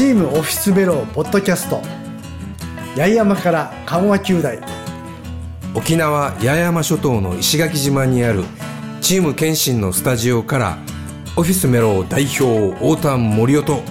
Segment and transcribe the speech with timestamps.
[0.00, 1.82] チームオフィスベローポッドキャスト。
[2.96, 4.58] 八重山から緩和球大。
[5.74, 8.44] 沖縄八重山諸島の石垣島にある
[9.02, 10.78] チーム謙信のスタジオから
[11.36, 13.82] オフィスメロ代表太田森夫と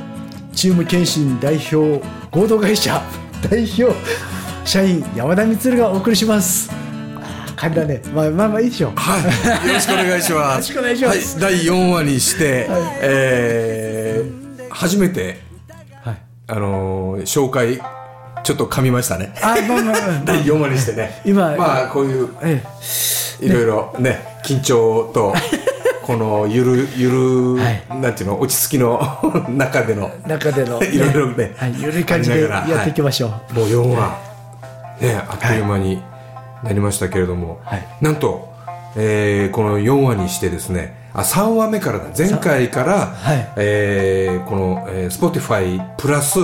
[0.51, 2.99] チーム謙信代表合同会社
[3.47, 3.95] 代表
[4.65, 6.71] 社員山田充がお送りします。
[7.17, 8.01] あー噛んだね。
[8.15, 8.93] まあまあまあいいでしょう。
[8.95, 9.67] はい。
[9.67, 10.53] よろしくお願いします。
[10.53, 11.39] よろしくお願いします。
[11.39, 12.67] はい、第4話にして、
[13.03, 14.39] えー
[14.71, 15.48] 初めてはい
[16.49, 17.79] あのー紹介
[18.43, 19.33] ちょっと噛みましたね。
[19.43, 21.21] あまあまあまあ第4話にしてね。
[21.25, 22.63] 今まあこういうえ
[23.41, 25.33] いろいろね緊張と
[26.03, 27.83] このゆるゆる、はい。
[28.01, 28.99] なんていうの落ち着きの
[29.49, 30.09] 中での。
[30.25, 34.17] え中での、 いろいろねはい、ゆるい感じでやっていきましょう、もう4話、
[35.01, 36.01] ね、あっという間に
[36.63, 37.87] なりましたけれども、はい。
[38.01, 38.51] なんと、
[38.95, 42.05] えーこの4話にしてですねあ3話目からだ。
[42.17, 43.47] 前回から、はい。
[43.57, 46.39] えーこの、えー、Spotify プラス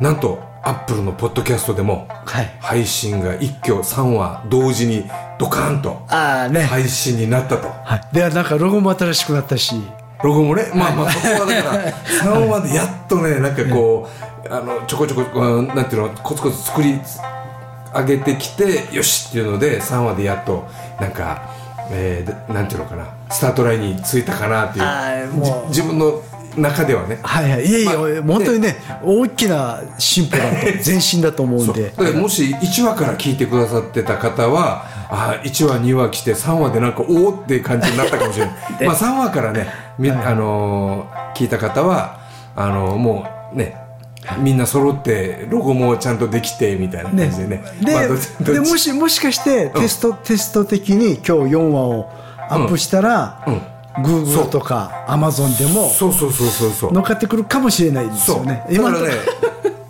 [0.00, 2.56] なんと Apple のポッドキャストでもはい。
[2.60, 7.68] 配信が一挙3話同時にドカーンと配信になったと。
[7.68, 9.74] はい、でなんかロゴも新しくなったし。
[10.22, 14.08] ロゴもね、まあまあ、そこはだから、3話でやっとね、なんかこ
[14.48, 17.00] う、あの、ちょこちょこ、うんなんていうの、コツコツ作り
[17.92, 20.68] 上げてきて、よしっていうので、3話でやっと、
[21.00, 21.42] なんか、
[21.90, 26.22] えーでなんていうのかな、スタートラインについたかなっていう、自分の
[26.56, 27.18] 中ではね。
[27.22, 31.92] はいはいいえいえ、まあ本当にね大きな進歩だと前進だと思うんで。
[32.14, 38.54] もし1話から聞いてくださってた方はあ1話2話来て3話でなんかおおって感じになったかもしれない。
[38.86, 39.66] まあ3話からね
[39.98, 40.10] い。
[40.10, 42.18] あのー聞いた方は
[42.54, 43.81] あのーもうね
[44.38, 47.64] みんな揃ってロゴもちゃんとできてみたいな感じでね。
[47.80, 52.10] で,、まあでもしもしかしてテスト、テスト的に今日4話を
[52.48, 53.62] アップしたら、うん。
[54.02, 56.92] Google とか Amazon でもそうそうそうそうそう。
[56.92, 58.36] 乗っかってくるかもしれないですそう。
[58.38, 59.12] よねだからねの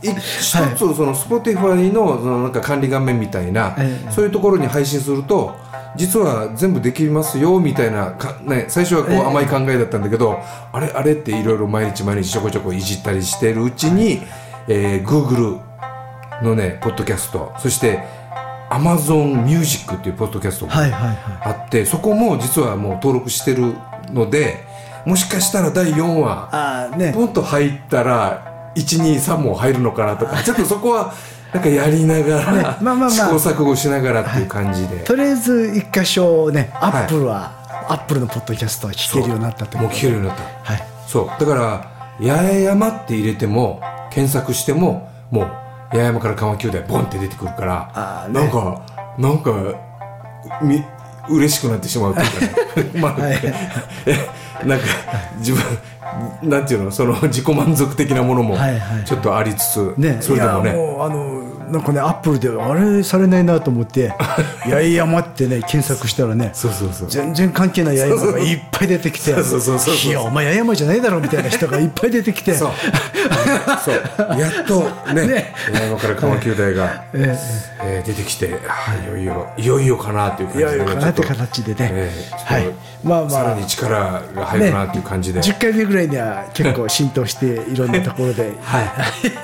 [0.03, 5.55] と い一つその Spotify のそのなんか管理画面みたいな、ええそういうところに配信すると
[5.97, 9.21] 実は全部できますよみたいなか、ね、最初はこうええ。
[9.21, 10.41] 甘い考えだったんだけど、
[10.73, 14.23] あれあれっていろいろ毎日毎日ちょこちょこいじったりしてるうちに、
[14.69, 15.61] えー Google
[16.43, 18.01] のねポッドキャストそして
[18.71, 21.17] Amazon Music っていうポッドキャストもはいはいはい。
[21.43, 23.75] あってそこも実はもう登録してる
[24.13, 24.65] ので
[25.05, 27.13] もしかしたら第4話ね。
[27.13, 31.13] ポンと入ったら123も入るのかなとかちょっとそこは
[31.53, 33.11] なんかやりながら、ねまあまあまあ。
[33.11, 37.05] 試行錯誤しながらっていう感じで、とりあえず一箇所ねアはい。
[37.05, 37.53] ップルは、
[37.89, 40.43] アップルのポッドキャストは聞けるようになったというもう聞けるようになった。
[40.73, 40.83] はい。
[41.07, 41.27] そう。
[41.27, 43.81] だから八重山って入れても
[44.11, 45.45] 検索してももう
[45.91, 48.41] 八重山から川球大ボンって出てくるからね。
[48.41, 48.83] なんか
[49.19, 49.53] なんか
[50.63, 50.83] み
[51.29, 52.91] 嬉しくなってしまうというかね。
[53.01, 53.39] まあ、はい。
[54.07, 54.17] え
[54.67, 54.85] なんか
[55.39, 55.61] 自分
[56.51, 60.73] なんていうのその自己満足的なものもはいはいちょっとありつつ、ね、いやそれでもね。
[60.73, 61.42] もうあの
[61.73, 64.11] なんかねアップルであれされないなと思って
[64.65, 67.09] 「八重山」ってね検索したらねそうそうそう。
[67.09, 72.55] 全然関係ない八重山がいっぱい出てきていやお前八重山じゃないだろ」みたいな人がいっぱい出てきて。
[72.55, 72.71] そう。
[74.39, 75.55] やっとねね。
[75.73, 77.39] 八重山から川球大が、え
[77.83, 81.91] えー出てきて、あいよいよいよいよかなっていう感じで、いよいよかなって形でね。
[81.93, 82.75] えーはい。
[83.03, 83.31] まあまあ。
[83.31, 88.83] さらに力が入るなっていう感じで、10回目ぐらいには結構浸透していろんなところで、 は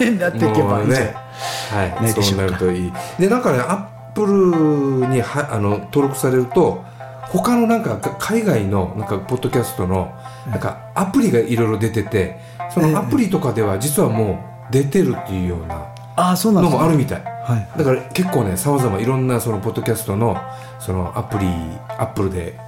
[0.00, 0.10] い。
[0.19, 1.28] なっていけばいいんじゃもうね
[1.71, 2.22] はい。
[2.22, 2.93] そうなるといい。
[3.19, 6.84] でなんかねアップルにはあの登録されると
[7.31, 10.12] 他のなんかか海外のなんかポッドキャストの
[10.50, 12.41] なんかアプリがいろいろ出てて
[12.71, 15.77] そのアプリとかでは実はもう出てるっていうような
[16.16, 17.22] ああそうなんのもあるみたい。
[17.22, 17.78] はい。
[17.78, 20.37] だから結構ねさまざまいろんなそのポッドキャストの
[20.81, 22.59] そのアプリアップルで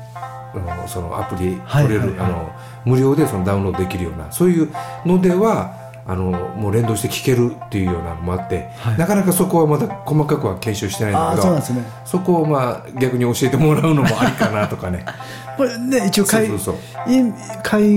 [0.87, 2.29] そのアプリはい取れる、はいはい。
[2.29, 2.53] あの
[2.85, 4.73] 無料でそのダウンロードできるようなそういう
[5.05, 5.75] のでは
[6.11, 8.99] あのもう連動して聞けるっていうようなのもあって、はい。
[8.99, 11.85] なかなかそこはまだ細かくは検証してないんだけどそね。
[12.05, 15.05] そこをまあ逆に教えてもらうのもありかなとかね。
[15.57, 16.49] これね一応海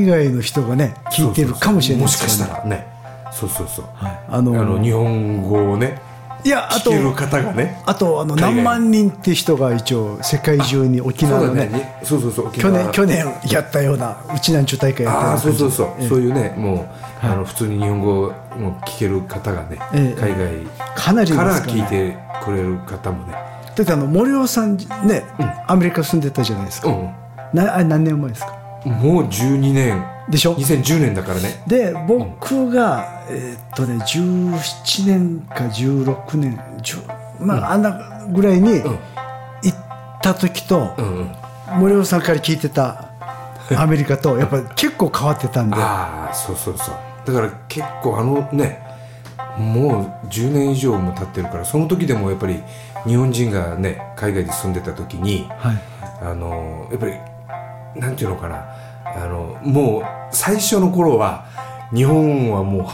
[0.05, 2.85] 外の人がね聞いてるかもしれないもしかしたらね。
[3.31, 4.19] そうそうそう、はい。
[4.29, 5.99] あのあの日本語をね
[6.45, 7.81] いやあと聞ける方がね。
[7.85, 12.83] あとあの何万人って人が一応世界中に沖縄のねそうそうそう去縄。
[12.83, 16.09] 年去年やったようなうちなんちゅう大会やったそうそうそう、ええ。
[16.09, 16.89] そういうねも
[17.23, 20.21] う、あの普通に日本語も聞ける方がね、ええ。
[20.21, 23.33] 海かなりから聞いてくれる方もね。
[23.75, 25.23] だってあの森尾さんね、
[25.67, 28.53] アメリカ住んでたじゃないですか、うなあれ何年前ですか？
[28.85, 30.05] んもう12年。
[30.29, 31.61] でしょ？2010年だからね。
[31.67, 39.75] で僕が、えーっとね17年か16年10まあ、あんなぐらいに行っ
[40.21, 41.31] た時と、うんうん。
[41.79, 43.09] 森尾さんから聞いてた
[43.75, 45.75] アメリカとやっぱり結構変わってたんで。
[45.77, 46.95] ああそうそうそう。
[47.25, 48.81] だから結構あのね
[49.57, 52.61] もう10年以上も経ってるからその時でもやっぱり
[53.05, 55.81] 日本人がね海外で住んでた時にはい。
[56.21, 57.13] あのやっぱり
[57.95, 58.63] なんていうのかな。
[59.05, 61.45] あのもう最初の頃は
[61.93, 62.89] 日本はも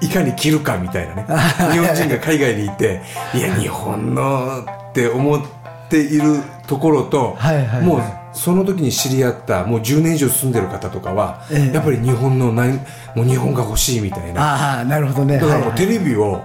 [0.00, 1.24] ういかに着るかみたいなね。
[1.72, 3.00] 日本人が海外に いて
[3.34, 5.40] いや日本のって思っ
[5.88, 7.82] ているところと、はいはいはい。
[7.82, 8.02] もう
[8.32, 11.74] その時に知り合ったもう10年以上住んでる方とかは、ええ。
[11.74, 12.78] やっぱり日本の何
[13.14, 14.42] もう日本が欲しいみたいな。
[14.42, 15.38] ああなるほどね。
[15.38, 15.96] だからもうテはい。
[15.96, 16.40] はいレビを、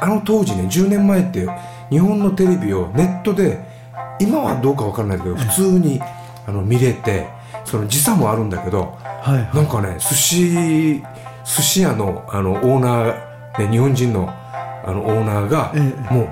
[0.00, 1.46] あの当時ね10年前って
[1.90, 3.60] 日本のテレビをネットで
[4.18, 6.00] 今はどうかわからないけど普通に
[6.46, 7.28] あの見れて
[7.64, 9.56] その時差もあるんだけどはいはい。
[9.56, 11.02] なんかね寿司
[11.44, 16.14] 寿司屋のあのオーナー、ね、日本人のあのオーナーが、ええ。
[16.14, 16.28] もう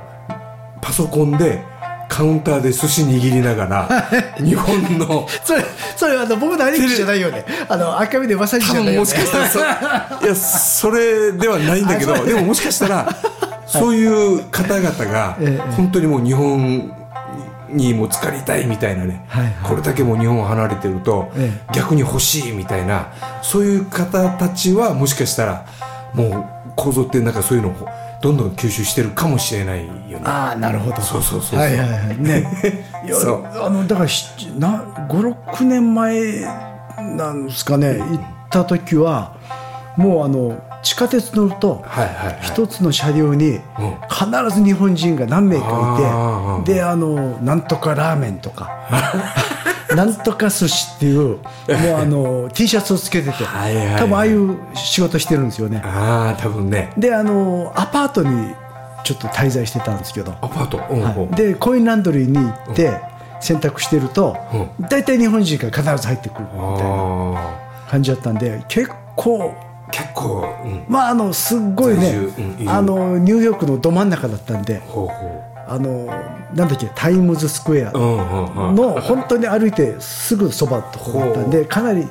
[0.81, 1.63] パソコンで
[2.09, 4.09] カウンターで寿司握りながら
[4.39, 5.65] 日本の それ
[5.97, 7.45] それあの僕の兄貴じゃないよね。
[7.69, 8.97] あの赤身でわさびじ多ゃないよね。
[8.97, 13.09] 分もしかしたらそいやそれではないんだけどでももしかしたら
[13.67, 15.73] そういう方々がええ。
[15.73, 16.91] 本当にもう日本
[17.71, 19.55] にも浸かりたいみたいなね、はいはい。
[19.63, 23.13] これだけもう日本を離れてるとえ逆に欲しいみたいな
[23.43, 25.67] そういう方たちはもしかしたら
[26.15, 27.89] もう構造ってなんかそういうのを
[28.21, 30.21] どんどん吸収してるかもしれないよね。
[30.25, 31.01] ああなるほど。
[31.01, 32.19] そうそうそうはいはいはい。
[32.19, 32.47] ね。
[33.07, 33.47] いやそう。
[33.47, 34.27] あのだからし
[34.59, 36.41] な56年前
[37.17, 37.99] なんですかね。
[37.99, 39.33] 行った時は
[39.97, 41.85] もうあの地下鉄乗ると
[42.43, 43.63] 一つの車両にうん。
[44.11, 48.71] 必ず日本人が何名かいてであのなんとかラーメンとか
[49.95, 51.41] なんとか寿司っていうもう
[52.01, 53.45] あの T シャツをつけてて
[53.99, 55.83] 多分ああいう仕事してるんですよね。
[55.85, 56.93] ああ多分ね。
[56.97, 58.55] であのアパートに
[59.05, 60.33] ちょっと滞在してたんですけど。
[60.43, 61.05] アパート、うんうん。
[61.05, 63.01] はい、でコインランドリーに行って
[63.41, 72.71] 洗濯してるとう大体日本人が必ず入ってくるみたいなあ感じだったんで結構あ結構、うん、まああのすっごいねうんいる。
[72.71, 74.83] あのニューヨークのど真ん中だったんで
[75.67, 76.07] あの
[76.55, 82.07] なんだっけタイムズスクエアの本当に歩いてすぐそばのとこだったんでかなり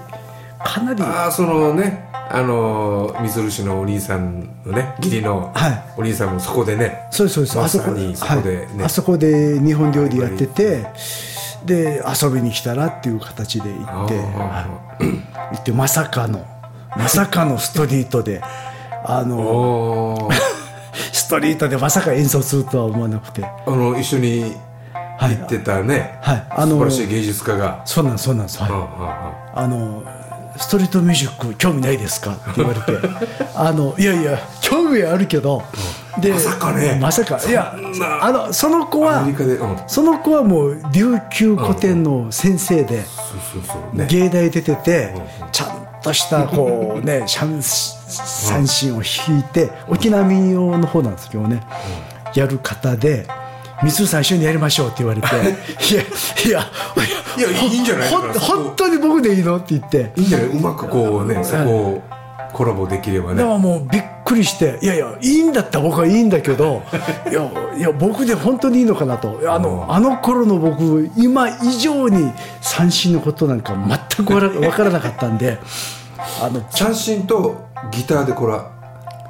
[0.64, 1.02] かなり。
[1.04, 5.84] ああそのねあのー水市のお兄さんのね義理のはい。
[5.98, 7.58] お兄さんもそこでねそうですそうです。
[7.58, 8.68] まあそこさにそこでね。
[8.76, 10.86] はい、あそこで日本料理やってて
[11.66, 14.66] で遊びに来たらっていう形で行って、は
[15.00, 15.06] い。
[15.56, 16.46] 行ってまさかの
[16.96, 18.42] まさかのストリートで
[19.06, 20.30] あの
[21.14, 23.44] ストリートでまさか演奏するとは思わなくて。
[23.44, 24.56] あの一緒に
[25.20, 26.46] はい行ってたね、はい。
[26.52, 28.72] あの素晴らしい芸術家が、そうなんですそうなんです、はい。
[28.72, 28.88] うんうんうん。
[29.56, 30.04] あの
[30.58, 32.32] ストリートミュージック興味ないですか？
[32.34, 33.00] って言われて。
[33.56, 35.64] あのいやいや興味はあるけど、
[36.22, 36.98] でまさかね。
[37.02, 37.40] まさか。
[37.48, 37.76] いや
[38.22, 39.36] あのその子はうん、
[39.88, 43.04] その子はもう琉球古典の先生で、
[44.08, 45.14] 芸大出てて、
[45.52, 51.62] ちゃんとしたこうね 三三振を弾いて沖縄民謡の方なんですけどね、
[52.34, 53.28] やる方で
[53.84, 55.28] 「水さん一緒にやりましょう」って言われて
[55.94, 55.96] 「い。
[55.96, 56.62] やいや
[57.38, 60.12] いやいいんじゃない本当に僕でいいの?」って言って。
[60.16, 60.48] いいんじゃない？
[60.48, 62.02] うまくこうねそこを
[62.58, 63.38] コラボできればね。
[63.38, 66.82] だからもうびっくりして「いやいやいいんだったら僕はいいんだけど
[67.30, 69.40] いやいや僕で本当にいいのかなと。
[69.48, 73.76] あのあの頃の僕今以上に三振のことなんか
[74.18, 75.60] 全くわら分からなかったんで
[76.42, 78.72] あの三振とギターでコラ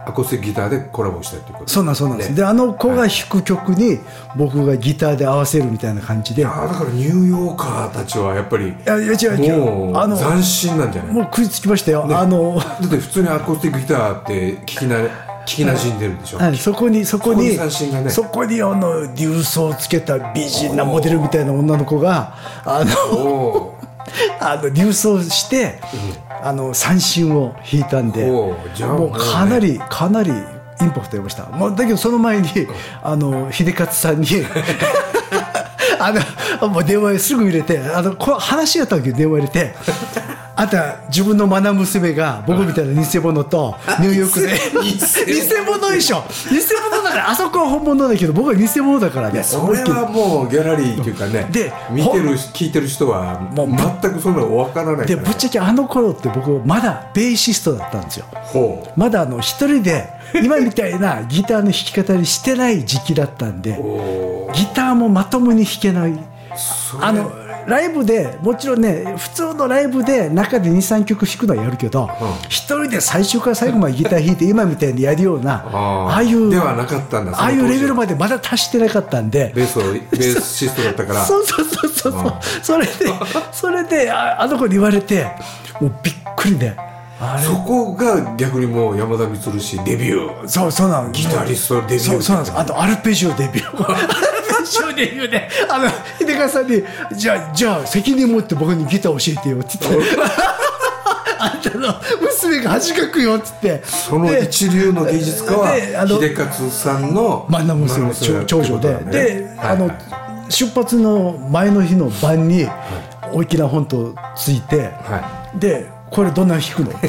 [0.08, 2.36] アコースティックギターでコラボしたっていうことそうなんそうなんです、ね。
[2.36, 4.00] であの子が弾く曲に
[4.36, 6.46] 僕がギターで合わせるみたいな感じで。
[6.46, 9.58] ああだからニューヨーカーたちはやっぱりいやいや違う違う。
[9.58, 11.14] もあのう斬新なんじゃない？
[11.14, 14.98] もう食いつきましたよ、あのだって普通にアコースティックギターって聞きな
[15.46, 18.10] 聞きなじんでるでしょ、はい、そこにそこにそこに三振がね。
[18.10, 22.36] そこにあの流装をつけた美人なモデルみたいな女の子が
[22.66, 23.77] あのお
[24.40, 25.80] あの流装して、
[26.42, 28.58] あの三振を弾いたんでも
[29.08, 32.48] うかなりかなりインパクトありました、もうだけどその前に
[33.02, 34.28] あの秀勝さんに
[36.00, 36.14] あ
[36.62, 39.76] のもう電話すぐ入れてあのこ話があった時に電話入れて。
[40.60, 44.58] あんた自分のマナ娘が僕みたいな偽物とニューヨークで。
[44.82, 49.44] 偽偽物でしょ偽物だからあそこは本物だけど僕は偽物だからね。
[49.44, 53.70] それはもうギャラリーっていうかねで見てる聞いてる人はもう
[54.02, 58.26] 全くそんなの分からないでぶっちゃけあの頃って僕まだベーシストだったんですよ。
[58.96, 66.14] まだあの一人で 今みたいなギターの弾き方にしてない時期だったんでおギターもまともに弾けない。
[67.00, 67.32] あの
[67.68, 72.10] ライブでもちろんね普通のライブで中で23曲弾くのはやるけど
[72.48, 75.78] 一、人で最初から最後までギター弾いて 今みたいにやるようなあー。
[76.14, 79.52] ああいうではなかったんだああいうレベルままでまだ達してなかったんで。
[79.54, 81.24] ベースをベースシストだったから。
[81.26, 82.28] そうそうそうそうそう。
[82.28, 82.92] あそれで
[83.52, 85.28] それでああの子に言われて
[85.82, 86.87] もうびっくりであれ
[87.44, 90.48] そこが逆にもう山田充氏デビュー。
[90.48, 91.10] そうそうなの。
[91.10, 92.00] ギタリストデビュー。
[92.00, 92.58] そうそうなんです。
[92.58, 93.86] あとアルペジオデビュー。
[93.92, 94.14] アルペ
[94.70, 96.84] ジオデビューであの秀川さんに
[97.18, 100.08] 「じゃあじゃあ責任持って僕にギター教えてよ」って言って
[101.40, 103.88] 「あんたの娘が恥かくよ」って言って。
[103.88, 105.76] その一流の芸術家は
[106.08, 109.90] 秀勝さんの真ん中娘長長女で、で、あの
[110.50, 112.68] 出発の前の日の晩に
[113.34, 116.92] 大きな本とついて、はでこれどんなの弾くの？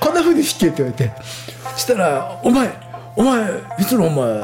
[0.00, 1.12] こんなふうに弾けって言われて。
[1.74, 2.70] そしたら「お前
[3.16, 3.42] お前
[3.78, 4.42] いつのお前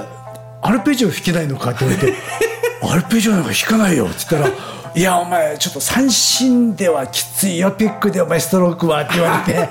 [0.63, 2.17] アルペジオ弾けないのか?」って言われて
[2.89, 4.55] 「アルペジオなんか弾かないよ」って言ったら
[4.95, 7.73] 「いやお前ちょっと三振ではきついよ。
[7.73, 9.69] ピックでお前ストロークは」って言われて。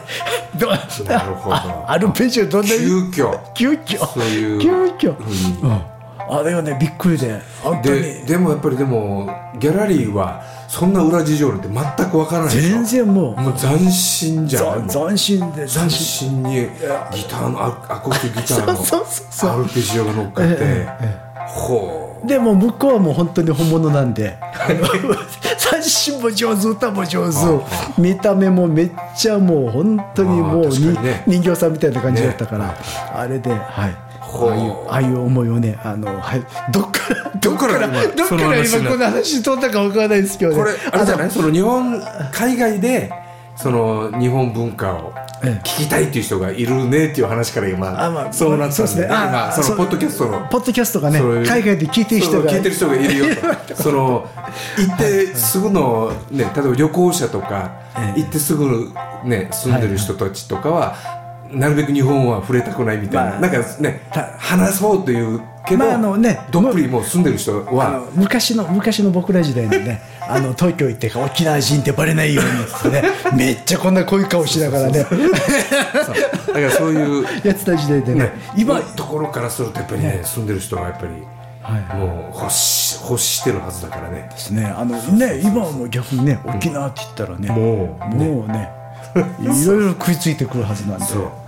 [0.55, 0.67] ど
[1.07, 1.55] なるほど。
[1.55, 3.39] あアルペジオどんな急遽。
[3.53, 4.05] 急遽。
[4.05, 5.15] そういう急遽、
[5.63, 5.81] うん、
[6.29, 6.77] あれがね。
[6.79, 7.41] びっくりで。
[7.63, 8.01] 本当に。
[8.01, 10.41] ででもやっぱりでもギャラリーは
[10.73, 12.69] そんな裏事情なんて全くわからないでしょ。
[12.69, 13.41] 全然もう。
[13.41, 15.67] もう斬新じゃないざ斬新で。
[15.67, 16.55] 斬斬新新に
[17.13, 22.27] ギターのアアコースティックギターの アルペジオが乗っかって、ええほう。
[22.27, 24.35] でも向こうはもう本当に本物なんで。
[25.59, 27.37] 三振も上手歌も上手。
[28.01, 31.23] 見た目もめっちゃもう本当にもうにね。
[31.27, 32.73] 人形さんみたいな感じだったから、ね。
[33.13, 40.57] あれではいああいうああいう思いをねあの、はい、どっから どっからどっから今この話取ったかわからないですけどね。
[40.57, 41.31] これあれじゃない？
[41.31, 43.11] その日本海外で
[43.55, 45.13] その日本文化を
[45.43, 45.61] ええ。
[45.67, 49.07] 聞きたいっていう人がいるねっていう話から今あまあそうなったんですね。
[49.09, 50.47] あ今そのポッドキャストの。
[50.49, 52.49] ポッドキャストがね海外で聞いてる人が。
[52.51, 53.25] 聞いてる人がいるよ
[53.67, 53.75] と。
[53.83, 54.27] その
[54.77, 58.19] 行ってすぐの、ね、例えば旅行者とか、ええ。
[58.21, 58.89] 行ってすぐ、
[59.25, 60.95] ね、住んでる人たちとかは、
[61.53, 63.39] なるべく日本は触れたくないみたいな、まあ。
[63.41, 74.99] なんかねた話そうというけど、まああのねどっぷりもう住んでる人あはの昔の昔の僕ら時代のね あの東京行って沖縄人ってバレないようにってね めっちゃこんな濃い顔しながらね。
[74.99, 78.23] だからそういう、 やってた時代でね。
[78.23, 81.11] ね、今今ところからするとやっぱりね住んでる人はやっぱり、
[81.61, 81.97] はい。
[81.97, 84.29] もう欲し欲してるはずだからね。
[84.31, 84.65] ですね。
[84.65, 88.69] あのね今はもう逆にね沖縄って言ったらね、もうもうね
[89.41, 91.05] いろいろ食いついてくるはずなんで。
[91.05, 91.42] そう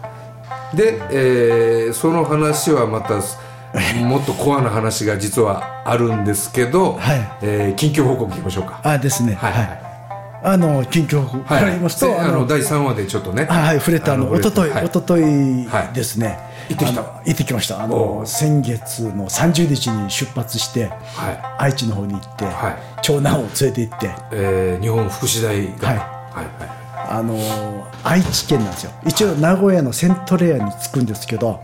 [0.73, 3.15] で、えーその話はまた
[4.05, 7.37] もっとコアな話が実はあるんですけど、はい。
[7.41, 8.79] えー近況報告いきましょうか。
[8.83, 9.33] あですね。
[9.35, 9.53] はい。
[9.53, 9.81] はい。
[10.43, 11.45] あの近況報告。
[11.45, 13.45] から言いますと、でああのの第3話でちょっとね。
[13.45, 14.85] はいはい触れたあの一昨日はい。
[14.85, 15.93] 一昨日はい。
[15.93, 16.37] ですね、
[16.69, 17.01] 行ってきた。
[17.01, 17.81] 行ってきました。
[17.81, 18.27] あおのう。
[18.27, 21.43] 先月の30日に出発してはい。
[21.57, 22.77] 愛知の方に行って、はい。
[23.01, 24.09] 長男を連れて行って。
[24.31, 25.85] えー日本福祉大学。
[25.85, 25.97] はい。
[25.97, 26.74] はいはい
[27.09, 27.37] あの
[28.03, 28.91] 愛知県なんですよ。
[29.05, 31.61] 一応名古屋のセントレアに着くんですけど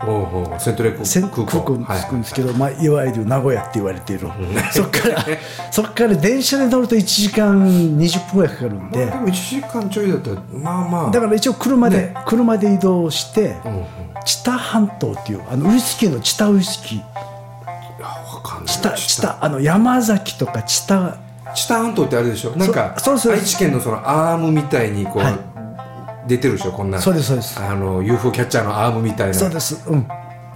[0.58, 1.76] セントレー空港。
[1.76, 4.28] に着くんですけど、いまあ、いわゆる名古屋って言われている、
[4.72, 5.24] そっから
[5.70, 7.60] そっから電車で乗ると1時間
[7.98, 11.10] 20分ぐらいかかるんで、まあでも1時間ちょいだったらまあまあ。
[11.10, 12.14] だから一応車で、ね。
[12.26, 13.84] 車で移動して、うんうん。
[14.24, 16.98] 知多半島っていうあのウイスキーの知多ウイスキー。
[16.98, 17.00] い
[18.00, 18.66] やわかんない。
[18.66, 19.36] 知多知多。
[19.40, 21.16] あの山崎とか知多
[21.54, 22.56] 知多半島ってあれでしょ？
[22.56, 25.38] なんかそうそう愛知県のそのアームみたいにこう、はい。
[26.28, 26.72] 出てるでしょ？
[26.72, 27.58] こんなそうですそうです。
[27.60, 29.34] あの UFO キャッチャーのアームみたいな。
[29.34, 29.88] そうです。
[29.90, 30.06] うん。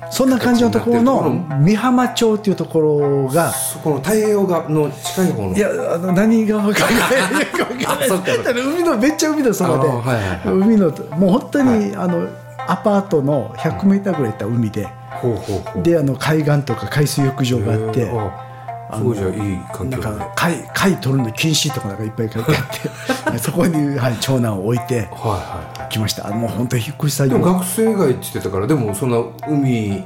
[0.08, 5.56] そんな感じのところの美浜町っていうところがそこの太平洋側の近い方の。
[5.56, 7.46] いやあの何が分かんない。
[7.46, 7.96] か分か。
[7.96, 7.98] ん
[8.44, 10.54] ない海のめっちゃ海のそばで、はいはいはい。
[10.54, 12.28] 海のもう本当に、あの
[12.68, 15.82] アパートの100メーターぐらい行った海で、ほうほうほう。
[15.82, 18.16] であの海岸とか海水浴場があって、へー。
[18.16, 18.45] あ
[18.94, 26.26] すごいじゃあいい環なんか貝貝取るの禁止とかなんかいっぱい書いてあって そこに、はい、長男を置いてはいはいは来ました。
[26.26, 30.04] あのもう本当に引っ越し作いで業も学生街って言ってたからでもそんな海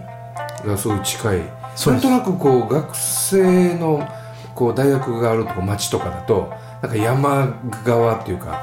[0.66, 1.00] がすごい。
[1.02, 1.38] 近い
[1.87, 4.06] なんとなくこう学生の
[4.54, 8.60] こう大学があるとこ町とかだとなんか山側っていうか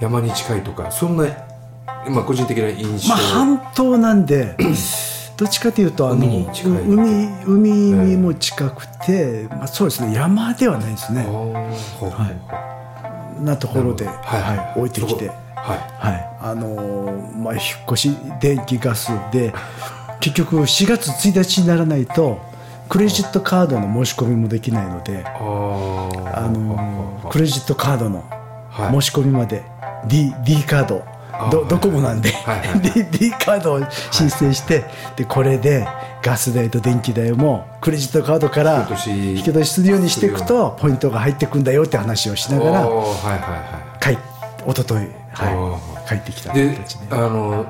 [0.00, 1.26] 山に近いとかそんな
[2.08, 4.56] まあ個人的な印象、まあ半島なんで
[5.36, 6.46] どっちかというとあの海
[7.44, 11.20] 海海にも近くて、まあ、そうですね山ではないですね。
[11.22, 11.52] あーほう
[11.98, 12.22] ほうほ
[13.40, 13.44] う。
[13.44, 14.16] なところで、はい
[14.56, 14.78] はい。
[14.78, 15.28] 置いてきて。
[15.28, 15.38] はい。
[15.98, 16.38] はい。
[16.40, 19.52] あのーまあ引っ越し電気ガスで
[20.20, 22.38] 結局4月1日にならないと
[22.88, 28.24] クレジットカードの申し込みもできないので、あのークレジットカードの
[28.70, 28.92] はい。
[28.92, 29.62] 申し込みまで
[30.06, 31.02] D, D カード
[31.50, 34.84] どドコモなんで、はいはい D, D カードを申請して、
[35.16, 35.86] でこれで
[36.22, 39.76] ガス代と電気代もクレジットカードから引き落とし。
[39.76, 44.18] するようにしていくとポイントが入ってくんだよって話をしながらはいはいは帰っ
[44.66, 47.64] 一昨日あはい帰ってきた形であの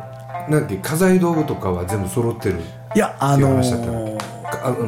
[0.49, 2.61] なんだっけ家財道具とかは全部揃ってる
[2.95, 3.61] いやあの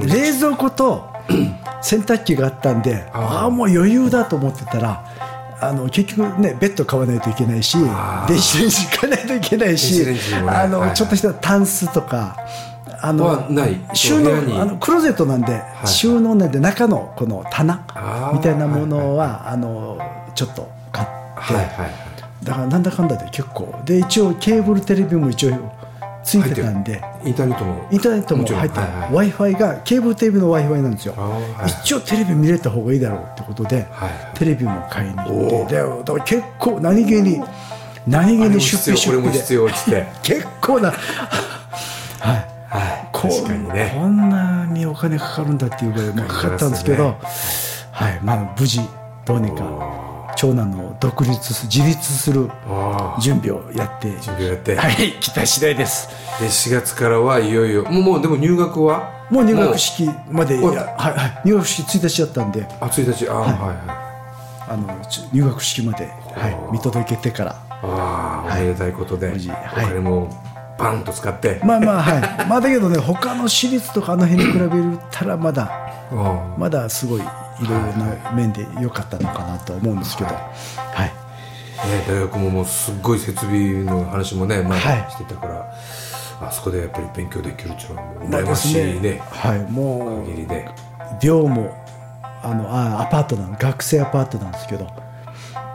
[0.06, 1.10] 冷蔵庫と
[1.82, 5.04] 洗濯機があったんでああもう余裕だと思ってたら
[5.60, 7.76] あの結局ねベッド買わないといけないし
[8.28, 10.16] 電子レンジ買わないといけないし、ね
[10.48, 10.96] あの、はいはい。
[10.96, 12.36] ちょっとしたタンスとか
[13.00, 13.76] あのはない。
[13.94, 17.84] 収納あのクローゼットなんで、い収納なんで中のこの棚
[18.32, 19.98] みたいなものは、あの
[20.34, 21.92] ちょっと買って、はいはいはい。
[22.44, 23.72] だからなんだかんだで結構。
[23.84, 25.50] で一応ケーブルテレビも一応
[26.22, 27.02] ついてたんで。
[27.24, 31.70] インターネットもインターネットも入ってはいはい w i f i がケーブルテレビの w i f i なんですよ、はい。
[31.82, 35.74] 一応テレビ見れた方がいいだろうってことで、はいテレビも買いに行って。
[35.76, 37.40] だから結構何気に
[38.06, 40.90] 何気に出費出費で結構な。
[40.90, 40.96] は
[42.34, 42.58] い。
[42.68, 43.08] はい。
[43.12, 43.92] こ確かにね。
[43.94, 47.12] こんなにお金かかるんだっていうぐらいかかったんですけど。
[47.12, 47.28] かか
[47.92, 48.20] はい。
[48.22, 48.80] まあ無事
[49.24, 50.07] どうにか
[50.38, 52.48] 長男の独立す自立する
[53.20, 54.08] 準備をやって。
[54.12, 56.08] 準備をやって、はい来た次第です。
[56.40, 59.26] で4月からはいよいよもうもうでも入学は？
[59.30, 61.48] もう入学式まではいはい。
[61.48, 62.64] 入学式1日だったんで。
[62.80, 63.50] あ1日ああはい。
[63.50, 67.56] はい、あのち入学式まで、はい、見届けてから。
[67.82, 69.40] ああおめでたいことで、はい。
[69.86, 70.30] 金も
[70.78, 72.48] バンと使って、まあまあはい。
[72.48, 74.68] まあだけどね他の私立とかあの辺に比べ
[75.10, 75.68] たらまだ
[76.14, 77.22] あまだすごい
[77.60, 80.30] いろいろな面で良かったのかなと思うんですけど。
[80.30, 80.40] は
[81.06, 81.12] い。
[81.80, 85.10] あね、大学ももうすっごい設備の話もね前はい。
[85.10, 85.74] してたから、
[86.40, 89.22] あそこでやっぱり勉強できるっていうのはもうまあ羨ましいね。
[89.30, 89.60] はい。
[89.70, 90.68] も限りで
[91.20, 91.74] う寮も
[92.42, 94.86] あのあアパートなの学生アパートなんですけど。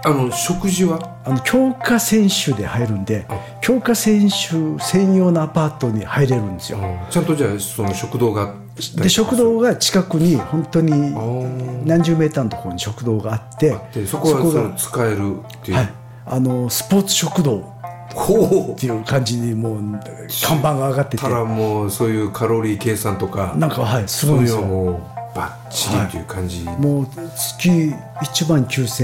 [0.05, 0.99] あの食事は？
[1.23, 3.25] あの強化選手で入るんで
[3.61, 6.79] 強化選手専用のアパートに入れるんですよ。
[7.09, 8.53] ちゃんとじゃあその食堂が
[8.95, 11.87] で食堂が近くに本当にー。
[11.87, 15.93] 何十メーターのところに食堂があってでそこは使えるっていう、はい、
[16.25, 19.81] あのスポーツ食堂っていう感じにもう
[20.43, 21.23] 看板が上がってて。
[21.23, 24.61] たらもうそういうカロリー計算とかなんかはいすごいんですよ。
[24.61, 29.03] もうバッチリっていう感じ、もう月1万9000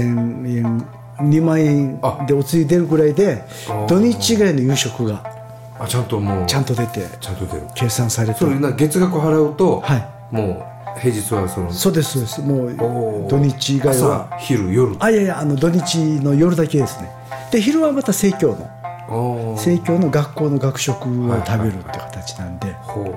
[0.58, 0.86] 円
[1.18, 3.44] 2万円でお釣り出るぐらいで
[3.88, 5.39] 土日以外の夕食が
[5.80, 7.08] あちゃんともうちゃんと出て。
[7.20, 7.62] ちゃんと出る。
[7.74, 8.34] 計算されて。
[8.34, 10.08] それな月額払うと、はい。
[10.30, 10.66] も
[10.96, 12.40] う平日はそのそうですそうです。
[12.42, 13.28] もおうー。
[13.28, 14.28] 土日以外は。
[14.30, 17.10] 朝昼夜あいやいやあの土日の夜だけですね。
[17.50, 19.56] で昼はまた生協の。
[19.56, 23.14] 生協の学校の学食を食べるって形なんで、ほう。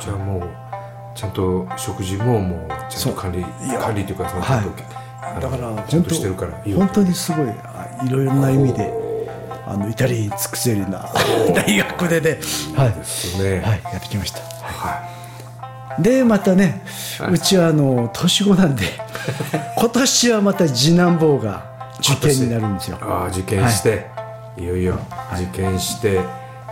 [0.00, 0.42] じゃあもう
[1.16, 3.78] ちゃんと食事ももうちゃんと管理や。
[3.80, 4.62] 管理というかそのはい。
[4.62, 4.82] ちゃんと
[5.22, 8.92] あのだからちゃんとしてるから本当にすごいあいろいろな意味で
[9.72, 11.10] あの至れり尽くせりな
[11.54, 12.38] 大学でね。
[12.76, 13.60] はい、ですね。
[13.60, 14.40] はい、やってきました。
[14.62, 15.02] は
[15.98, 16.82] でまたね、
[17.18, 17.32] はい。
[17.32, 18.84] うちはあの年子なんで
[19.76, 21.64] 今年はまた次男坊が
[22.00, 22.98] 受験になるんですよ。
[23.00, 24.06] ああ受験して、
[24.56, 24.98] い、よいよ
[25.34, 26.20] 受験して、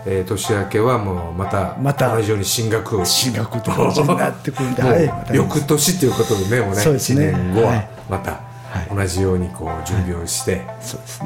[0.06, 7.26] えー年明けはもうまたまた同じように進学進学って感じになってくるんで、 はい、翌年っていうことでねもうねそうですね。
[7.26, 7.88] 1年後ははい。
[8.08, 8.49] また
[8.94, 10.62] 同じようにこう準備をして、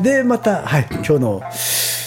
[0.02, 1.42] でまた、はい、 今日の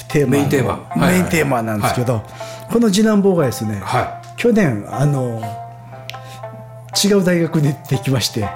[0.10, 0.32] テーマ。
[0.32, 0.92] メインテーマ。
[0.96, 2.24] メインテーマなんですけど、
[2.72, 5.42] この次男坊がですね、は去年あの
[7.04, 8.50] 違う大学に行ってきましていは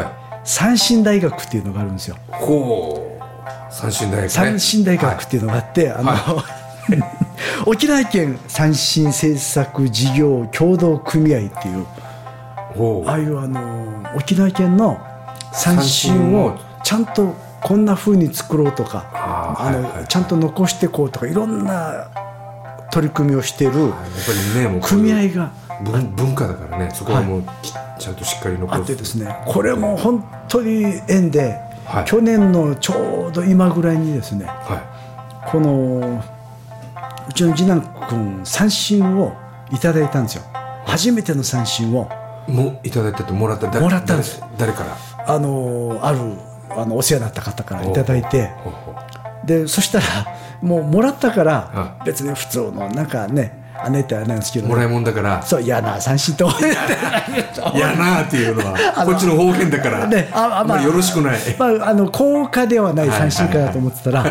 [0.00, 0.46] い。
[0.46, 2.16] 三新大学っていうのがあるんですよ。
[2.30, 3.72] ほう。
[3.72, 4.28] 三進大学ね。
[4.28, 6.12] 三新大学っていうのがあって、あの、
[7.66, 11.86] 沖縄県三新政策事業協同組合っていう。
[13.06, 14.98] ああいうあの沖縄県の
[15.54, 19.06] 三新をちゃんとこんな風に作ろうとか
[19.58, 22.10] あの、ちゃんと残していこうとかいろんな
[22.92, 23.96] 取り組みをしているやっぱ
[24.54, 25.52] りねもうこういう組合が。
[25.82, 32.04] 文文化だからねそこはもうきちゃんとしっかり残ってですねこれも本当に縁で、はい。
[32.04, 34.80] 去年のちょうど今ぐらいにですねは
[35.50, 36.22] この
[37.28, 39.36] うちの次男君三振を
[39.72, 40.44] いただいたんですよ。
[40.86, 42.08] 初めての三振を。
[42.46, 44.40] いもういただいたってもらった誰もらったんです。
[44.58, 45.13] 誰誰から？
[45.26, 46.18] あのある
[46.76, 48.50] あのお世話になった方からいただいて
[49.44, 50.04] でそしたら
[50.62, 55.42] もうもらったからは別に普通のなんかねあねってあれなんですけど、もらいもんだから。
[55.42, 56.48] そう嫌な三振と。
[57.74, 61.38] 嫌なーっていうのは こっちの方言だから、ねああまあ、よろしくない。
[61.58, 64.24] まあ、あの高価ではない三振かなと思ってたら、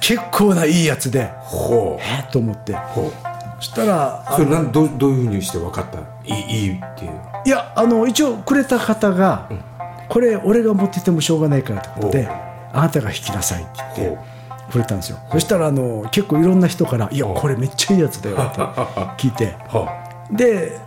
[0.00, 2.02] 結構ないいやつでほう。
[2.02, 2.74] えっと思って。
[2.74, 3.12] ほう。
[3.58, 5.98] そしたらあそれなんどうどういうふうにして分かった？
[6.24, 7.12] いいいいっていう
[7.46, 9.46] いやあの一応くれた方が、
[10.10, 15.18] これ俺が持っててもしょうがないからってことであなたが引きなさいって言ってほくれたんですよ。
[15.32, 18.60] そしたらあの結構いろんな人から「いやこれめっちゃいいやつだよ」って
[19.16, 19.56] 聞いて。
[19.68, 19.88] は
[20.30, 20.78] で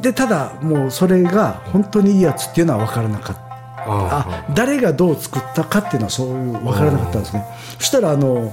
[0.00, 3.42] でただもうそれが本当にいいやつっていうのは分からなかった。
[3.42, 7.44] ああ誰がどう作ったかっていうのはそういう分からなかったんですね。
[7.78, 8.52] そしたらあの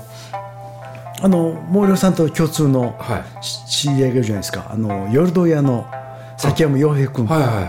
[1.22, 3.46] あの毛量さんと共通のはい。
[3.68, 4.66] 知り合いがいるじゃないですか。
[4.70, 5.86] あの夜堂屋の
[6.38, 7.28] 崎山洋平君。
[7.28, 7.66] はいはいはいは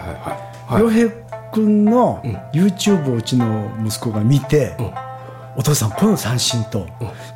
[0.70, 0.72] い。
[0.74, 0.82] はい。
[0.82, 4.90] 洋平君の YouTube をうちの息子が見て、うん。
[5.56, 6.86] お父さんこの三振と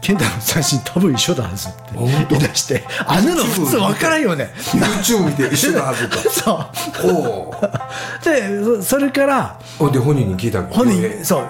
[0.00, 4.48] 健太の三振多分一緒だはずって言い出してあんなの普通分からんよね。
[4.54, 7.10] YouTube 見て一緒だはずと そう。
[7.10, 7.54] お
[8.24, 10.68] でそそれからおで本人に聞いたの？
[10.70, 11.44] 本人にそう。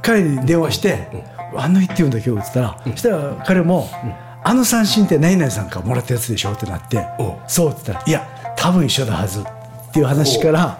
[0.00, 1.08] 彼に電話して
[1.56, 3.90] 「あの日って言うんだ今日」っつったらそしたら彼も
[4.44, 9.44] 「あの三振って何々さんからもらったやつでしょ?」ってなってお「そう」って言ったら「いや多分一緒だはず」っ
[9.92, 10.78] ていう話から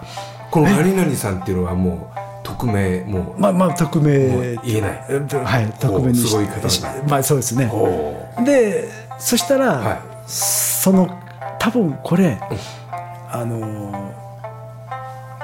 [0.53, 4.55] この何々さんっていうのはもう匿名もうまあまあ匿名。
[4.63, 5.05] 言えない。
[5.09, 7.67] えはい匿名にすごいし方だまあそうですね。
[7.73, 8.87] おで
[9.17, 9.99] そしたら、はい。
[10.27, 11.09] その
[11.57, 12.39] 多分これ、
[13.31, 14.13] あのー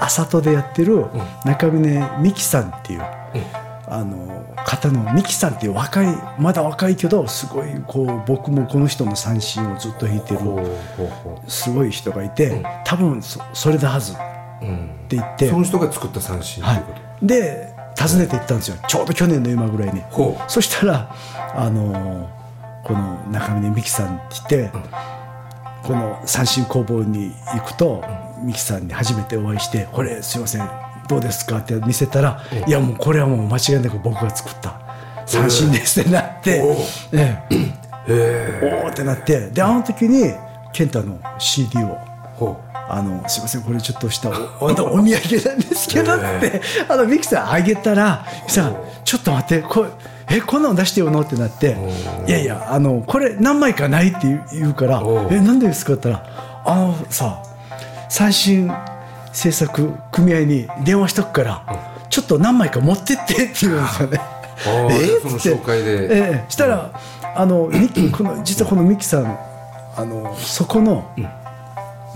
[0.01, 1.07] 朝とでやってる
[1.43, 3.01] 中峰美紀さんっていう、
[3.87, 10.39] あのー方の美紀さんっていう若いまだ若いけどすごいこう僕もこの人の三振をずっと弾いてる
[11.47, 14.13] すごい人がいて、多分そそれだはず
[14.61, 15.15] っううんて。
[15.15, 16.83] 言って、その人が作った三振とはい
[17.21, 18.77] で訪ねて行ったんですよ。
[18.87, 20.01] ちょうど去年の今ぐらいに。
[20.09, 21.15] ほそしたら
[21.53, 22.29] あの
[22.85, 24.77] この中峰美紀さんって言って、
[25.83, 28.03] この三振工房に行くと、
[28.45, 30.69] 美紀さんに初めてお会いして「これすいません
[31.09, 34.79] どうですか?」って見せたら「いやもうこれはもう間違いなく僕が作った
[35.25, 36.75] 三振です」ってなっておう
[37.11, 40.33] 「えうへええおお!」ってなってであの時に
[40.71, 42.08] 健太の CD を。
[42.89, 48.71] ほあのすいませんこれちょっとしたおお お土産なんですけどって、あのミキさんあげたらさ
[49.03, 49.89] ちょっと待ってこれ
[50.31, 51.75] えこんなの出してよのってなって
[52.27, 57.39] いやいやあのこれ何枚かないって言うからえなんでですかって言ったらあのさ
[58.09, 58.71] 三振
[59.31, 61.63] 制作組合に電話しとくから
[62.09, 64.19] ちょっと何枚か持ってってって言うんですよね。
[64.65, 66.07] あーえその紹介で。
[66.09, 66.89] ええしたら
[67.35, 69.37] あのミキこの実はこのミキさん
[69.95, 71.11] あのそこの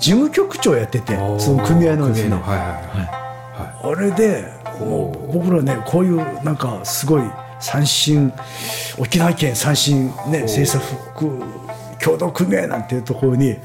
[0.04, 2.36] 事務局長やっててその組合のですね。
[2.36, 3.24] はいはいはい
[3.86, 4.44] あれで
[5.32, 7.22] 僕らねこういうなんかすごい
[7.60, 8.34] 三振
[8.98, 10.82] 沖縄県三振ね政策
[12.00, 13.56] 協同組合なんていうところにい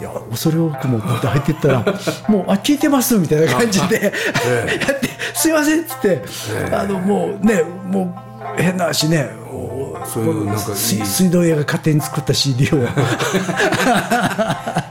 [0.00, 1.84] や恐れ多くもって入っていったら
[2.28, 6.22] もうあ聞いてますみたいな感じで やってすいませんっつって
[6.72, 8.14] あのもうねも
[8.56, 9.28] う変な話ね
[10.08, 12.68] そういうなんかいい水水道屋が勝手に作った CD を。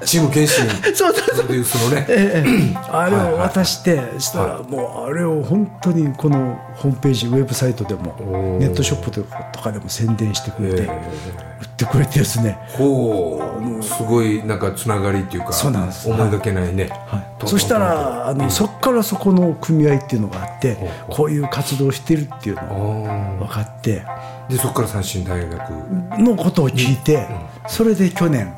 [0.05, 1.45] チーム検診そうそうそう。
[1.47, 2.05] プロデュースのね。
[2.07, 2.77] ええ。
[2.89, 8.15] あれを渡してしたらもうあれを本当にこのホームページウェブサイトでも
[8.59, 9.23] ネットショップと
[9.59, 10.89] かでも宣伝してくれてえ売
[11.65, 12.57] ってくれてですね。
[12.77, 13.41] ほ
[13.79, 13.83] う。
[13.83, 16.09] すごいなんかつながりっていうかそうなんです。
[16.09, 20.77] 思いがけないね、はい、そしたらあのそこからそこの組合っていうのがあって
[21.09, 25.71] こういう活動をしてるっていうのが分あかってーでそこから三振大学。
[26.19, 27.27] のことを聞いて
[27.67, 28.53] それで去年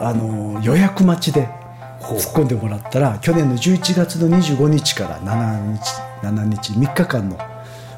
[0.00, 1.48] あの予約待ちで
[2.00, 7.38] 突っ込んでもらったら去年の11月の25日から7日7日3日間の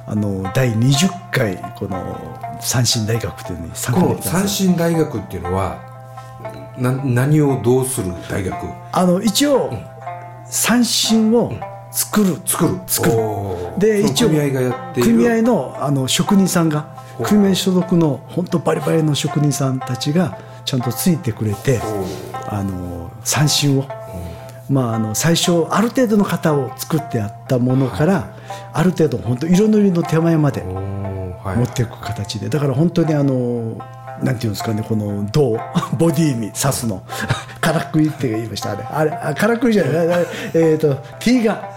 [0.08, 2.16] あの第20回この
[2.60, 5.80] 三振大学というのに参加できたん三振大学っていうのは
[6.78, 8.56] な何をどうする大学？
[8.92, 9.72] あの一応
[10.44, 11.52] 三振を
[11.90, 12.36] 作る。
[12.44, 12.80] 作る。
[12.86, 13.14] 作る。
[13.78, 21.80] で一応組合のあの職人さんがほう組合所属の本当バリバリの職人さんたちがちゃんとついてくれて
[22.48, 23.88] あの三振を、
[24.68, 28.36] まあ、あの最初ある程度の型を作ってあったものから、
[28.72, 33.78] ある程度本当色塗りの手前まで持っていく形でだから本当にあの
[34.22, 35.58] なんていうんですかねこの銅
[35.98, 37.02] ボディに刺すの。
[37.60, 38.70] からくりって言いました。
[38.72, 40.26] あれあれあからくりじゃない。
[40.54, 41.75] えっ、と T が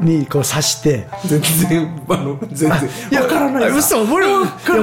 [0.00, 1.06] にこう刺して。
[1.26, 2.80] 全然あの全然。
[3.10, 3.70] いやわからない。
[3.70, 4.04] 嘘。
[4.04, 4.26] 森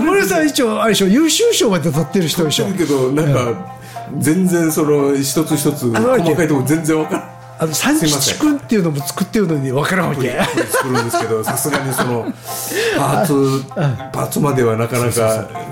[0.02, 1.08] 森さん一応あれでしょ？
[1.08, 2.65] 優秀賞まで取ってる人でしょ？
[2.69, 3.76] だけどなんか
[4.17, 6.02] 全然その一つ一つ細
[6.36, 10.38] かいところ全然わからないあの三吉君っていうのも作ってるのに分からんわけ。
[10.71, 12.26] 作るんですけど さすがにその
[12.97, 13.63] パーツ
[14.12, 15.12] パーツまではなかなか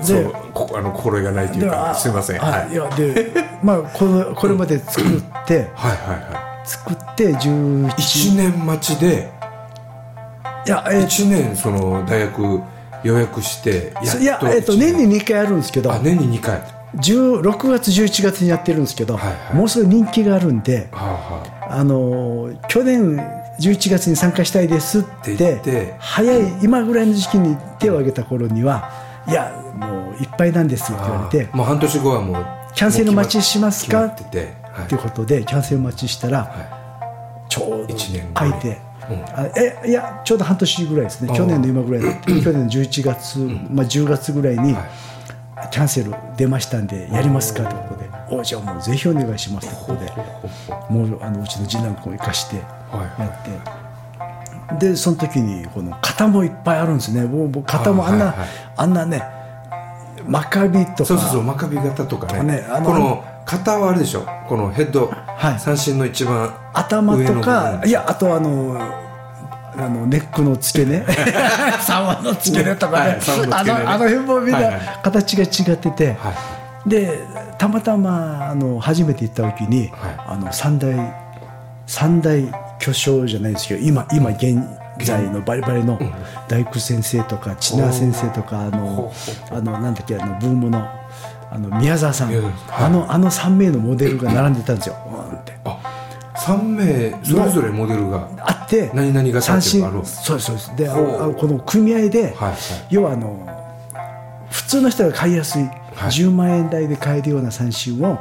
[0.00, 0.32] そう
[0.76, 2.42] あの心得がないというかすいません。
[2.42, 2.72] あはい。
[2.72, 5.04] いやでまあこのこれまで作っ
[5.46, 6.68] てはいはいはい。
[6.68, 9.31] 作って11 1年待ちで
[10.66, 12.60] いやえっ、1年その大学
[13.04, 15.08] 予約してやっといや、えっと一年。
[15.08, 15.92] に2回あるんですけど。
[15.92, 16.56] あ年に2回。
[16.56, 19.56] は16月11月にやってるんですけど、はいはい。
[19.56, 21.82] もうすぐ人気があるんであはあ。
[21.84, 23.16] のー去年
[23.58, 28.90] 11月に参加したいですっって早い今ぐらいの時期に手を挙げた頃には
[29.26, 34.06] いやもういっぱいなんですってあ言われてあもう半年後はもうキャンセル待ちしますか？
[34.06, 34.26] ってい。
[34.26, 38.34] っていうことでキャンセル待ちしたら、はちょうど一年後に。
[38.34, 38.78] 空いて、
[39.10, 39.22] うん。
[39.24, 41.36] あえいやちょうど半年ぐらいですね。
[41.36, 43.38] 去年の今ぐらい 去年の11月、
[43.70, 44.84] まあ、10月ぐらいに、はい
[45.70, 48.10] キャンセル出ましたんでやりますかということで。
[48.30, 50.10] おじゃあもうぜひお願いしますことで。
[50.90, 53.20] もうあのうちの次男君を生かしてはい。
[53.20, 53.28] や
[54.74, 57.24] って、でその時にこの型もいっぱいあるんですね。
[57.24, 58.48] も型もあんな、あはいはい。
[58.76, 59.22] あんなね
[60.26, 61.04] マカビとか。
[61.04, 62.42] そうそうそう真壁型とかね。
[62.42, 64.26] ねあのこの型はあれでしょ。
[64.48, 65.10] このヘッド、
[65.42, 65.58] はい。
[65.58, 68.78] 三振の一番頭とかいやあとあの
[69.74, 71.04] あのネックの付け根。
[71.82, 73.18] 三輪の付け根とかね,、はい
[73.50, 76.30] あのあの辺もみんない形が違ってて、は
[76.86, 76.88] い。
[76.88, 77.18] で
[77.58, 80.94] たまたまあの初めて行った時に、はあの三大
[81.86, 82.40] 三大
[82.78, 84.56] 巨匠じゃないですけど今今現
[85.00, 85.98] 在のバリバリの
[86.48, 89.12] 大工先生とか千奈先生とかあの
[89.50, 91.01] あのなんだっけあのブームの
[91.52, 94.96] あの宮沢さん、はいあのあの3名のモデルが並んでたんですよ。
[95.06, 95.52] うんって。
[95.64, 95.78] あ
[96.34, 100.76] 三名それぞれモデルがあって何々が三振そうですそうです。
[100.76, 102.56] でこの組合で、はいはい。
[102.90, 103.46] 要はあの
[104.50, 105.72] 普通の人が買いやすい、はい。
[106.10, 108.18] 10万円台で買えるような三振を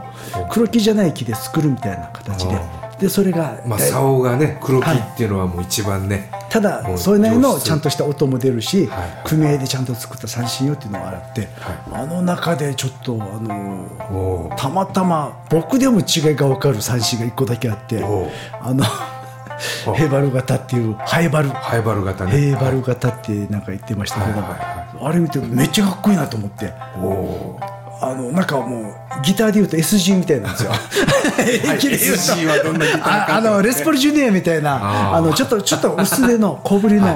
[0.49, 8.99] 黒木じゃない木で作るみたいな形であでそれが、まあだい竿がね黒木っていうのはもう一番ね、ただもうそれなりのちゃんとした音も出るし、はい。
[8.99, 11.47] はい組合でちゃんと作った三振よっていうのがあって、
[11.91, 18.83] あの中でちょっとあのたまたま僕でも違いが分かる三振が1個だけあってあの
[19.87, 22.31] おヘイバル型っていうハイバルハイバル型ね。
[22.31, 26.73] ヘイバル型ってなんか言ってましたけど、はいはいはあれ見てめっちゃかっこいいなと思って
[28.03, 30.71] あのなんかもうギターでいうと SG みたいなんですよ。
[31.77, 37.07] SG はどんなギターかああのレスポルジュニアみたいなあのちょっとちょっと薄手の小ぶりの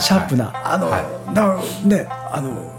[0.00, 0.90] シャープなあの、
[1.88, 2.74] ねあの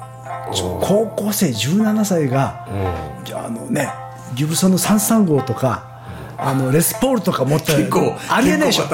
[0.82, 3.25] 高校生17歳がうん。
[3.25, 3.89] じゃああのね
[4.36, 5.99] ギブソンの335とか
[6.41, 8.86] あのレスポールとか持ったら結構ありえないでしょ。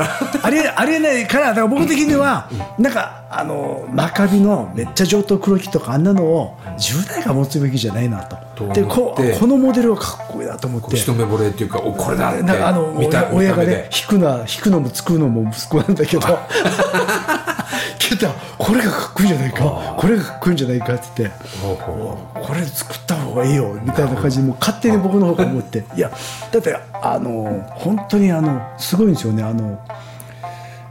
[0.42, 8.74] ありえありえないからだから僕的にはなんかあのマカビのめっちゃ上等黒木とかあんなのを10代が持つべきじゃないなと。
[8.74, 10.96] でこうこのモデルはかっこいいなと思って。
[10.96, 12.96] 一目惚れっていうかおこれだってなんかあの
[13.34, 16.22] 親がね引くな引くのも作るのも息子なんだけど
[17.98, 19.96] けどこれがかっこいいんじゃないか。
[19.98, 21.36] これがかっこいいんじゃないかって言って。
[21.62, 25.84] これ作った方がいいよみたいな感じでもう勝手に僕の方が思って。
[25.96, 26.12] いや
[26.52, 29.44] だってあの本当にあのすごいんですよね。
[29.44, 29.80] あの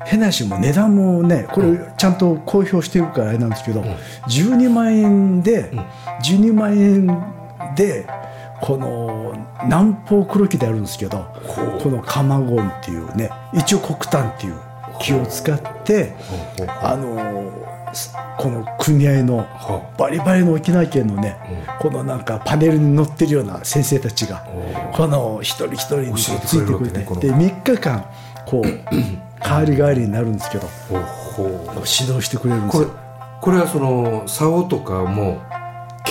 [0.07, 3.83] 変な話も値段もねこれちゃんと公表してるからあれなんですけど、
[4.29, 5.71] 12万円で、
[6.23, 7.07] 12万円
[7.75, 8.07] で
[8.61, 11.27] この南方黒木であるんですけど
[11.83, 14.55] このカマゴンっていうね一応黒炭っていう
[15.01, 16.15] 木を使って
[16.83, 17.53] あの
[17.95, 21.37] すこの組合のほバリバリの沖縄県のね、
[21.81, 24.45] このなんかパネルに載ってるような先生たちが
[24.93, 26.99] この一人一人についてくれて。
[26.99, 28.05] で3日間
[28.47, 28.69] こう
[29.41, 32.91] 代わり代わりになるんですけど指導してくれるんですよ。
[33.41, 35.43] これはその竿とかも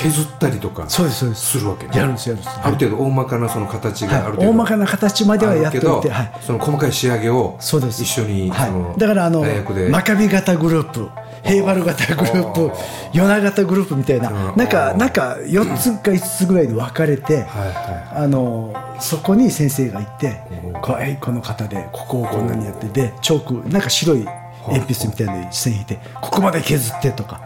[0.03, 1.45] 削ったりとかそうですそうです。
[1.45, 1.91] するわけね。
[1.95, 2.59] やるんですやるんです。
[2.61, 8.03] ある程度大まかなその形があるはい、程度大まかな形まではやっておいて、はい、その細かい仕上げをそうです。
[8.03, 9.43] 一緒はい、だからあの
[9.89, 11.09] マカビ型グループ
[11.43, 12.71] ヘイバル型グループ
[13.13, 14.57] ヨナ型グループみたいなうん。
[14.57, 20.73] なんかなんか4つか5つぐらいに分かれて、はいはあのそこに先生がいてうん。
[20.73, 24.25] ここの型でここをこんなにやってでチョークなんか白い
[24.67, 27.41] 鉛筆みたいな線引いてここまで削ってとか。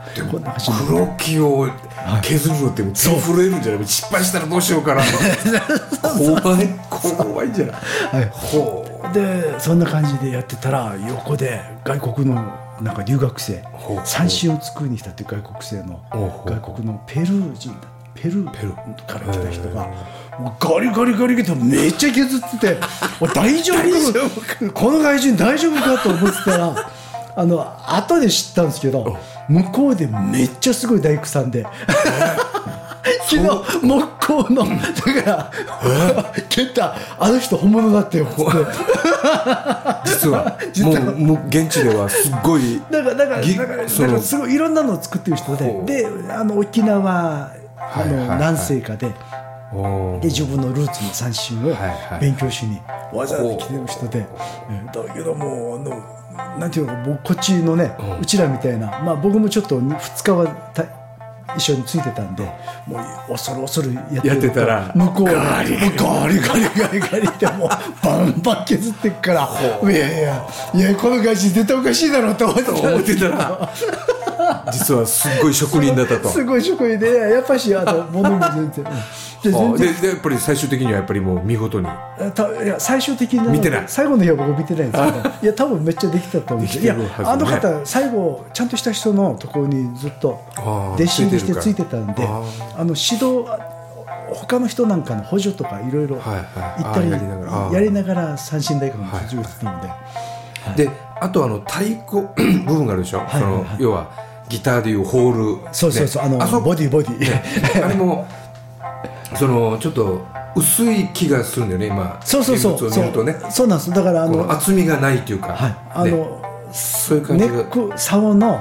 [0.87, 1.67] 黒木を
[2.21, 3.87] 削るのって手震えるんじゃない？
[3.87, 5.01] 失敗したらどうしようかな。
[6.01, 6.67] 怖い
[6.99, 7.75] 怖いんじゃない
[8.15, 8.29] はい。
[8.31, 9.13] ほう。
[9.13, 12.35] でそんな感じでやってたら横で外国の
[12.81, 13.63] なんか留学生
[14.05, 15.99] 三振を作りに来たっていう外国生の
[16.45, 17.87] 外国のペルー人だ。
[18.13, 19.05] ペルーペルー。
[19.05, 19.87] から来た人が
[20.59, 22.77] ガリガリガリガリってめっちゃ削ってて
[23.19, 24.67] お大丈夫？
[24.67, 26.89] かこの外人大丈夫かと思ってたら
[27.37, 29.15] あの後で知ったんですけど
[29.47, 31.65] 向こうでめっちゃすごい大工さんで。
[33.29, 38.27] 昨日木工のだから「ケンタあの人本物だってよ」
[40.05, 40.57] 実は。
[40.73, 41.11] 実は。
[41.13, 48.39] もう現地ではすっごいだからだからぎだからすごいいろんなのを作ってる人でであの沖縄あのはいはいはい。
[48.39, 49.13] 何世かでで
[50.27, 51.75] 自分のルーツの三振を
[52.19, 52.81] 勉強しに
[53.13, 54.25] わざわざ来てる人で、
[54.69, 56.16] えだけどもうあの
[56.59, 60.85] なんていうのか僕こっちのね、うちらみたいな、まあ、僕もちょっと2日はた
[61.55, 62.43] 一緒についてたんで
[62.85, 65.93] もう恐る恐るやってやってるとたら向こうがガリガリ。
[65.95, 67.69] ガリガリガリってもう
[68.03, 69.49] バンバン削ってっから
[69.81, 73.29] いやいやいやこの外人絶対おかしいだろうと思ってた。
[73.29, 73.73] ら
[74.71, 76.29] 実はすっごい職人だったと。
[76.29, 78.85] すごい職員でやっぱしあの物も全然
[79.51, 81.87] でででやっぱり最終的にはやっぱりもう見事に。
[82.33, 83.83] たいや最終的に見てない。
[83.87, 86.83] 最後の日は僕見てないんですけどいや多分めっちゃできたと思うんですよ。
[86.83, 92.43] いやあの方最後ちゃんとした人のところにずっと弟子入りしてつついてたんであ
[92.77, 93.45] あの指導
[94.33, 96.41] 他の人なんかの補助とかいろいろはいは
[96.79, 97.53] い行ったりあーやりながら。
[97.53, 97.73] あー。
[97.73, 99.81] やりながら三振大学の卒業してたの
[100.75, 102.27] で、であとあの太鼓
[102.65, 103.63] 部分があるでしょ、いそのはい。
[103.63, 105.67] はい要はギターでいうホール。
[105.73, 108.25] そうそうそう、あのあそボディボディ、あれも
[109.35, 112.19] そのちょっと薄い気がするんだよね今。
[112.23, 112.73] そうそうそう。
[112.73, 113.33] 現物を見るとね。
[113.33, 113.91] そうそうなんです。
[113.91, 115.75] だからあこのの厚みがないというか、はい。
[115.93, 116.41] あねの、
[116.71, 117.53] そういう感じが。
[117.53, 118.59] ネック竿の、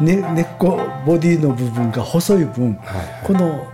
[0.00, 3.26] ね、根っこボディの部分が細い分、はいはい。
[3.26, 3.66] この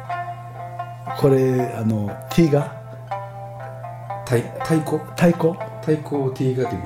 [1.19, 2.75] これあの T が？
[4.27, 4.99] 太太鼓？
[5.17, 5.55] 太鼓？
[5.81, 6.83] 太鼓を T がという。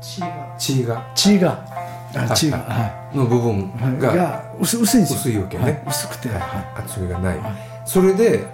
[0.00, 0.26] 血が。
[0.58, 1.12] 血が。
[1.14, 1.64] 血が。
[2.12, 2.66] あ血がはい。
[2.66, 5.18] はの部分い、はい、がが薄薄いんですよ。
[5.20, 5.64] 薄いわけね。
[5.64, 5.82] はい。
[5.88, 6.38] 薄くて、はい。
[6.38, 7.38] は厚みがない、
[7.84, 8.44] それで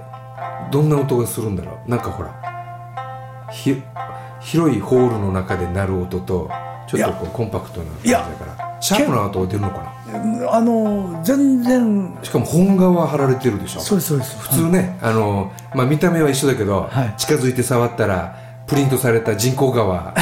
[0.71, 1.90] どんな音がするんだろう？
[1.90, 3.83] なんかほらひ
[4.40, 6.51] 広いホールの中で鳴る音と
[6.88, 8.25] ちょっとこうコンパクトな感じだか
[8.59, 8.66] ら。
[8.79, 10.45] シャープな音が出るのかな？
[10.45, 12.19] いあの全然。
[12.23, 13.81] しかも本革貼られてるでしょ？
[13.81, 14.37] そうですそうです。
[14.38, 17.14] 普通ね、あのまあ、見た目は一緒だけど、はい。
[17.16, 19.87] 近づいて触ったらプリントされた人工革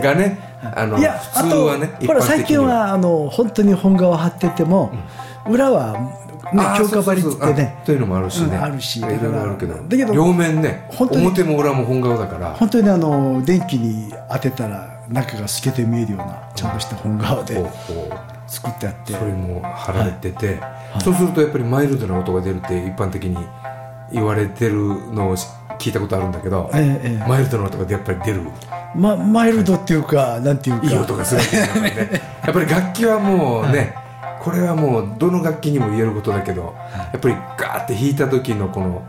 [0.00, 0.38] がね
[0.74, 4.90] あのいや普通はねほら最近はあの本当に本革貼ってても、
[5.48, 6.21] 裏は、ね、あー
[6.52, 7.78] 強化張りってね。
[7.82, 9.74] あというのもあるしね、うんあるしいろいろあるけど。
[9.74, 12.54] だけど両面ね本当に表も裏も本革だから。
[12.54, 17.64] 本当にあの電気に当てたら中が透けて見えるようなちゃんとした本革で
[18.46, 20.60] 作ってあって、それも貼られてて、
[21.02, 23.36] そうするとやっぱりマイルドな音が出るって一般的に
[24.12, 24.74] 言われてる
[25.12, 25.36] のを
[25.78, 27.28] 聞いたことあるんだけど、ええええ。
[27.28, 28.42] マイルドな音がやっぱり出る。
[28.94, 30.86] ま、マイルドっていうか、なんていうか。
[30.86, 31.40] いい音がする
[31.82, 32.20] ね。
[32.44, 33.94] やっぱり楽器はもうね、
[34.42, 36.74] これはもうどの楽器にも言えることだけど、
[37.12, 39.06] やっぱりガーって弾いた時のこの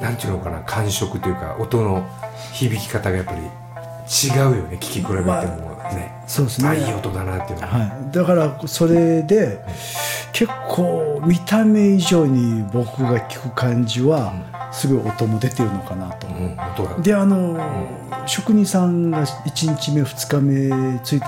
[0.00, 2.06] なんていうのかな感触というか音の
[2.52, 6.68] 響き方がやっぱり違うよね聴き比べてもね、そうですね。
[6.68, 9.60] あいい音だなっていうのは、はい、だからそれで
[10.32, 14.32] 結構見た目以上に僕が聞く感じは
[14.72, 16.26] すごい音も出てるのかなと。
[16.26, 17.58] うん、であの、
[18.26, 21.26] 職人さんが1日目2日目ついて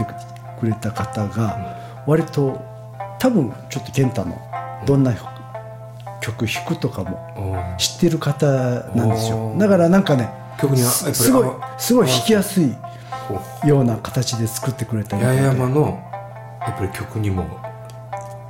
[0.58, 2.75] くれた方が割と
[3.18, 4.38] 多分ちょっと健太の
[4.86, 5.14] どんな
[6.20, 7.78] 曲弾くとかもうん。
[7.78, 9.54] 知ってる方なんですよ。
[9.58, 10.28] だからなんかね
[10.60, 12.74] 曲にはすすごいあすごい弾きやすい
[13.28, 16.02] こような形で作ってくれた八重山の
[16.60, 17.44] やっぱり曲にも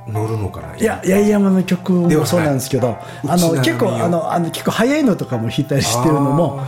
[0.07, 6.61] 乗るのかないや八重山の曲もそうなんですけどあの結構あのあの結構早いのとかも弾いたりしてるのも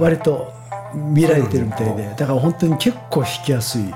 [0.00, 0.52] 割と
[0.94, 3.94] 見られてるみたいでだから本当に結構弾きやすい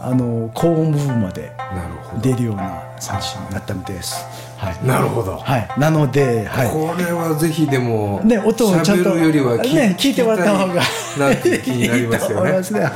[0.00, 2.22] あの高音部分までうなるほど。
[2.22, 4.24] 出るような三振になったみたいです。
[4.56, 5.36] はい、なるほど。
[5.36, 10.74] はい、なので、はい、これはぜひでも、ね音をちゃんとよりは聞,、ね、聞いてもらった方が
[11.18, 12.80] なって気になりますいいとよね思いますね。
[12.80, 12.90] は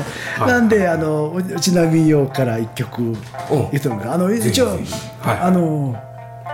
[0.45, 0.49] い。
[0.49, 3.17] なんであのうちな民謡から一曲
[3.51, 4.81] お言ってもらうあの一応はい。
[5.21, 5.97] あの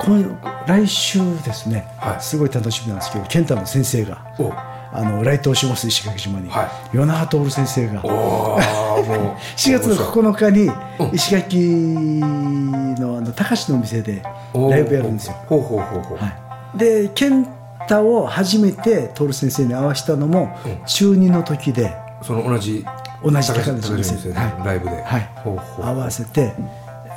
[0.00, 2.20] 今来週ですね、はい。
[2.20, 4.52] すごい楽しみなんですけど健太の先生がお
[4.92, 8.00] あの来島します石垣島に、は与那覇徹先生が。
[8.04, 10.62] おーもう 4月の9日に
[10.98, 11.14] うん。
[11.14, 14.22] 石垣のあの高志のお店で
[14.54, 15.34] ライブやるんですよ。
[15.46, 16.32] ほうほうほうほう、は
[16.74, 17.46] い、で健
[17.82, 20.78] 太を初めて徹先生に会わせたのもうん。
[20.86, 22.84] 中2の時でその同じ
[23.22, 24.52] 同じ高橋高橋先生高橋先生で、はい。
[24.64, 25.30] ライブで、はい。
[25.44, 25.84] ほうほう。
[25.84, 26.52] 会わせて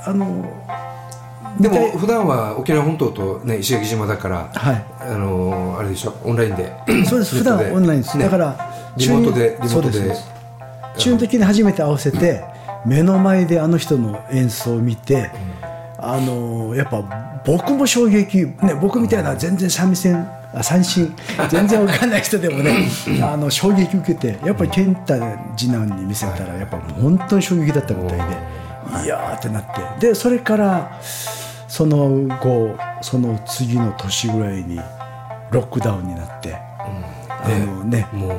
[0.06, 0.46] あの
[1.60, 4.86] でもで普段は沖縄本島と、ね、石垣島だから、はい。
[5.00, 6.14] あのーあれでしょ？
[6.24, 6.74] オンラインで。
[7.06, 7.38] そうです。
[7.38, 8.24] 普段はオンラインです、ね。
[8.24, 9.92] だからリモートでリモートで。
[9.92, 10.32] すそうす。
[10.98, 12.44] 中の時に初めて合わせて
[12.86, 15.32] 目の前であの人の演奏を見て、
[15.98, 21.16] あのやっぱ僕も衝撃、ね、僕みたいな全然三味線あ三振
[21.50, 22.88] 全然わかんない人でもね
[23.22, 25.16] あの衝撃受けてやっぱり健太
[25.56, 28.30] 次男に見せたらやっぱ本当に衝撃だったみたい
[29.00, 29.64] でいやーってなっ
[30.00, 30.08] て。
[30.08, 31.00] でそれから
[31.72, 34.76] その後その次の年ぐらいに
[35.52, 38.10] ロックダウンになって、あのね。
[38.12, 38.32] もう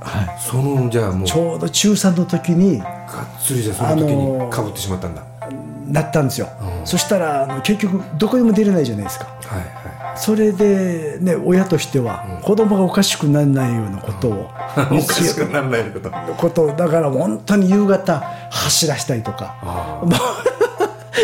[0.00, 1.28] はい、そのじゃあもう。
[1.28, 5.22] ちょうど中3の時にがっつりじゃあその時あのーにかぶってしまったんだ、
[5.88, 6.48] なったんですよ、
[6.80, 6.86] うん。
[6.86, 9.26] そしたらあの結局どこにも出れないじゃないですか。
[9.26, 14.36] はいはそれで、ね、親としては子供がおかしくならないようなことを、い
[15.02, 16.10] おかしくならないこと。
[16.38, 19.54] ことだから本当に夕方走らしたりとか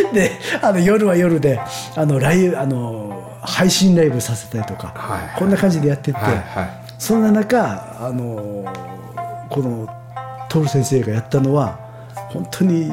[0.12, 0.32] で
[0.62, 1.60] あの夜は夜で
[1.96, 6.70] あのライブあの配信ライブさせたりとか、はいこんな感じでやってって、はいはい。
[6.98, 8.64] そんな中あの
[9.48, 9.88] この
[10.48, 11.78] 徹先生がやったのは
[12.28, 12.92] 本当に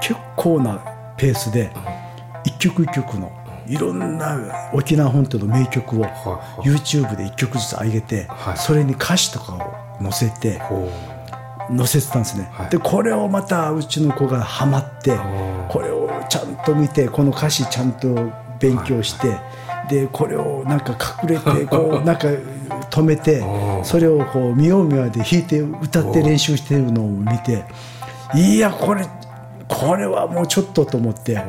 [0.00, 0.80] 結構な
[1.16, 1.70] ペースで
[2.44, 3.32] 一曲一曲の
[3.66, 6.08] いろんな沖縄本島の名曲をは
[6.64, 8.56] い YouTube で一曲ずつ上げて、はい。
[8.56, 10.90] それに歌詞とかを載せてほ
[11.76, 12.70] 載せてたんですね、はい。
[12.70, 15.68] でこれをまたうちの子がハマってー。
[15.68, 18.08] これをちゃんと見てこの歌詞ちゃんと
[18.58, 19.38] 勉強して、
[19.88, 22.28] でこれをなんか隠れて こうなんか
[22.90, 23.42] 止めて
[23.82, 27.64] それをこう見よう見まで弾いて歌って練習してるのを見て
[28.34, 29.06] いやこれ
[29.66, 31.42] これはもうちょっとと思って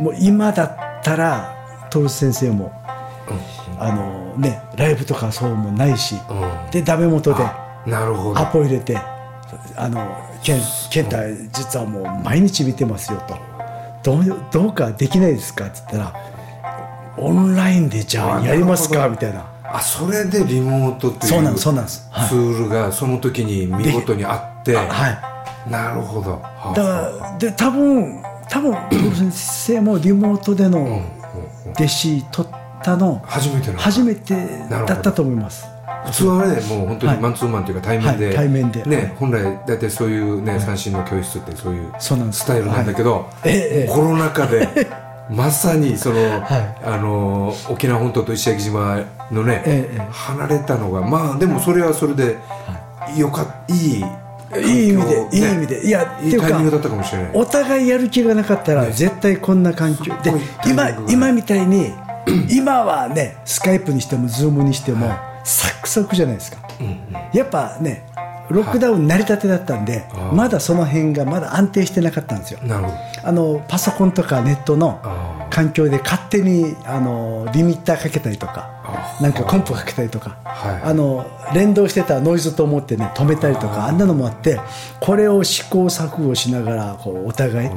[0.00, 1.54] もう今だったら
[1.90, 2.72] 徹先生も
[3.78, 6.34] あのねライブとかそうもないしう
[6.68, 6.70] ん。
[6.70, 8.98] でダメ元でアポ入れて
[9.76, 10.06] あの
[10.42, 11.16] 健健太
[11.52, 13.36] 実はもう毎日見てますよと。
[14.02, 15.66] どうどうかできないですか？
[15.66, 16.14] って言ったら
[17.16, 19.08] オンラインでじゃあやりますか？
[19.08, 19.46] みたいな。
[19.64, 22.08] あそれでリモートっていうそうなんそうなんです。
[22.10, 22.28] はい。
[22.28, 24.76] ツールがその時に見事にあって。
[24.76, 24.84] は
[25.66, 25.70] い。
[25.70, 26.32] なるほど。
[26.32, 31.02] はあだからで多分多分徹先生もリモートでの
[31.74, 34.34] 弟子取ったの初めての初めて
[34.68, 35.66] だったと思います
[36.04, 37.16] 普通はねもう本当はい。
[37.16, 38.82] にマンツーマンというか対面で、はい対面で。
[38.84, 43.28] ね本来大体そういうね三振の教室ってそういうスタイルなんだけど、
[43.88, 44.68] コロナ禍で
[45.30, 46.84] まさにその、はい。
[46.84, 49.00] あの沖縄本島と石垣島
[49.30, 52.36] のね、離れたのがまあでもそれはそれで
[53.16, 54.04] よかっいい
[54.56, 55.86] いい意味で環境いい意味で。
[55.86, 57.30] いやいいタイミングだったかもしれない。
[57.34, 60.12] お互いやる気がなかったら絶対こんな環境。
[60.22, 60.32] で
[60.66, 60.98] 今が。
[61.08, 61.92] 今みたいに
[62.48, 65.10] 今はね Skype にしても Zoom にしても
[65.44, 66.58] サクサクじゃないですか。
[67.32, 68.06] やっぱね
[68.50, 72.60] ロックダウン成り立てだったんであーまだその辺がまだ安定してなかったんですよ。
[73.22, 80.82] あのパソコンとかネットのあ環境で勝手にあのリミッターかけたりとかあなんかコンプかけたりとか、はい。
[80.82, 81.24] あの
[81.54, 84.60] 連動してたノイズと思ってね止めたりとかあんなのもあって
[85.00, 87.70] これを試行錯誤しながらこうお互い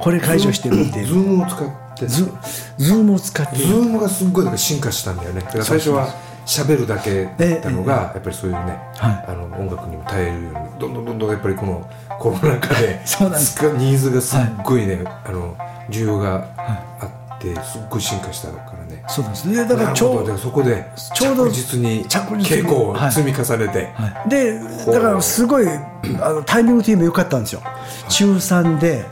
[0.00, 1.06] これ解除してるっていう。
[1.06, 2.06] Zoom を使って。
[2.06, 2.32] ズ
[2.78, 3.56] Zoom を使って。
[3.56, 5.44] Zoom がすっごい進化したんだよね。
[5.62, 6.08] 最初は
[6.48, 9.24] 喋るだけだったのがやっぱりそういうね、はい。
[9.28, 13.62] あの音楽にも耐えるようにどんどんどんどんやっぱりこのコロナ禍で そうなんです。
[13.76, 15.54] ニーズがすっごいね、あの
[15.90, 17.04] 需要があ
[17.36, 19.04] ってすっごい進化したからね。
[19.08, 19.44] そうなんです。
[19.44, 25.66] ねだからちょうどそこでちょうど着実に稽古を積み重ねて、はい、でだからすごい
[26.22, 27.60] あのタイミング的にも良かったんですよ。
[28.08, 29.02] 中3ではい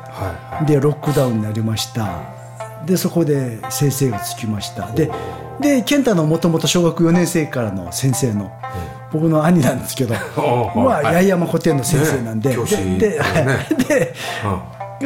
[0.56, 0.66] はい。
[0.66, 2.08] でロックダウンになりました。
[2.86, 4.90] でそこで先生がつきました。
[4.92, 5.10] で
[5.60, 8.52] で健太のもともと小学4年生からの先生の
[9.12, 11.04] 僕の兄なんですけど おまあはい。
[11.04, 12.56] 八重山古典の先生なんで、で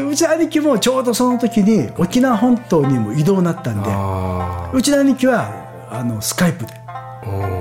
[0.02, 5.50] うちの兄貴もちょうどその時に沖縄本島にも移動になったんであうちの兄貴は
[5.90, 6.80] あの Skype で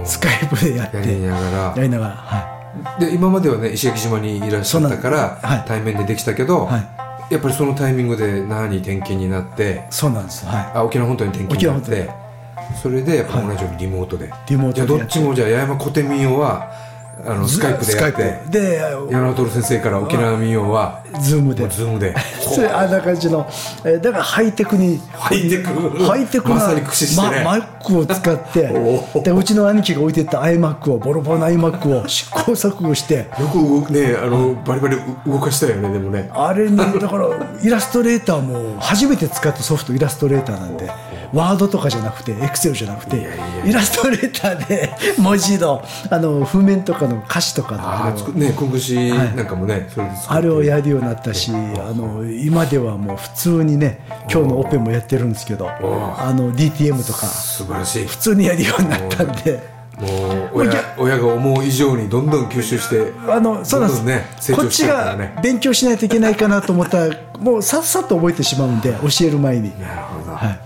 [0.03, 1.73] Skype でやってやりながら。
[1.75, 2.55] やりながらは
[2.99, 3.01] い。
[3.01, 5.65] で今まではね石垣島にいらっしゃったから、はい。
[5.67, 7.33] 対面でできたけど、はい。
[7.33, 10.45] やっぱりそのタイミングで那覇に転勤になってそうなんです。
[10.45, 10.71] はい。
[10.75, 12.09] あ沖縄本島に転勤になっ沖て
[12.81, 16.71] それでやっぱ同じようにリモートで、リモートでどっちもじゃあ八重山古典民謡は
[17.25, 18.49] あの Skype でやって。
[18.49, 18.75] で
[19.11, 21.67] 山本先生から沖縄民謡は Zoom で。
[21.67, 22.15] Zoom で。
[22.73, 23.45] あんな感じの、
[23.83, 25.01] えーだからハイテクに。
[25.11, 26.03] ハイテク。
[26.03, 27.43] ハイテクなまさに駆使してね。
[27.43, 28.69] ママックを使って。
[29.13, 33.29] おでうちの兄貴が置いてった iMac をボロボロの iMac を 試行錯誤して。
[33.39, 34.97] よく動くねあのバリバリ
[35.27, 36.29] 動かしたよねでもね。
[36.33, 37.27] あれにだから
[37.61, 40.89] イラストレーターも初めて使ったソフトイラストレーターなんで
[41.33, 43.27] ワードとかじゃなくてエクセルじゃなくて
[43.65, 47.81] イラストレーターで 文字のあの譜面とかの歌詞とかの。
[47.83, 49.87] ああ作ね今串なんかもね、
[50.27, 53.99] それをやるようになったし、あの今ではもう普通にね、
[54.31, 58.07] 今日のオペもやってるんですけど、あの DTM とか素晴らしい。
[58.07, 59.61] 普通にやるようになったんで、
[59.99, 64.25] もう親親が思う以上にどんどん吸収してあのそうなんです、ね。
[64.55, 69.77] こっちが勉強しないといけないかなと思ったら、もうさっさと覚えてしまうんで、教える前に。
[69.79, 70.59] なるほど、はい、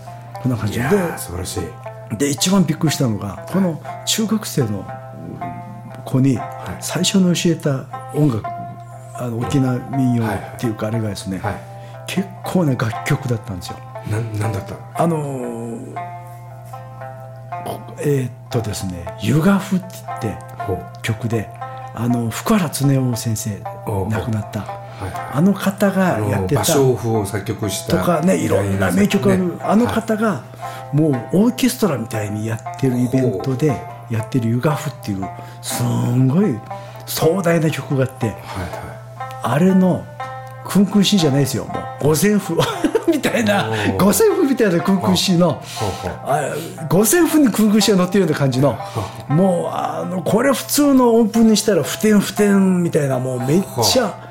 [0.44, 0.88] こんな感い、じで
[1.18, 2.18] 素晴らしい。
[2.18, 4.86] で一番びっくりしたのがこの中学生の
[6.06, 6.38] 子に
[6.80, 11.56] 最初に教えた音楽あの沖縄民謡っていうかあれがですね、はい。
[12.06, 13.78] 結構な楽曲だったんですよ。
[14.12, 14.76] なんなんだった？
[15.04, 15.80] あの
[18.00, 19.80] えーっとですね「湯がふ」っ
[20.20, 20.38] て
[21.02, 21.50] 曲で
[21.96, 24.70] あの福原恒夫先生亡くなったはい
[25.34, 26.62] あの方がやってた。
[26.62, 30.44] 芭蕉布を作曲したとかねいろんな名曲ある、ねあの方が
[30.92, 33.68] もうオーケストラみたいにやってるイベントで
[34.10, 35.28] やってる「湯がふ」っていう
[35.62, 36.60] すんごい
[37.06, 38.44] 壮大な曲があってはいはい。
[39.44, 40.06] あれの
[40.66, 41.66] クンクンシーじゃないですよ。
[41.66, 42.58] もう五線譜。
[43.08, 45.62] みたいな五線譜みたいなクンクンシーの
[46.90, 48.78] 五線譜にクンクンシーが乗ってるような感じの
[49.28, 54.23] もうあのこれ普通の音符にしたら「ふてんふてん」みたいなもうめっちゃ。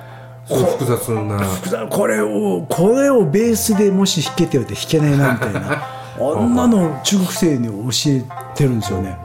[0.48, 1.38] 複雑な。
[1.38, 5.82] 複雑これをこれをベースでもし弾けてよって弾けないなみたいな。
[6.20, 8.22] あんなの中学生に教え
[8.54, 9.16] てるんですよね。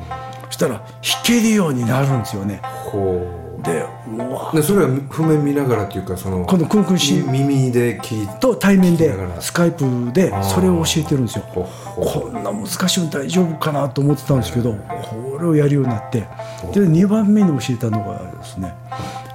[0.45, 0.83] そしたら弾
[1.23, 2.61] けるようになるんですよね。
[2.91, 3.25] こ
[3.63, 11.43] でうわうでそれは譜面見ながらっていうかそのこのクンクンシーみ耳で聞いてと対面でスカイプでそれを教えてるんですよ。
[11.51, 16.19] こんな難しいの大丈夫かなと思ってたんですけどこれをやるようになって。
[16.73, 18.73] で2番目に教えたのがですね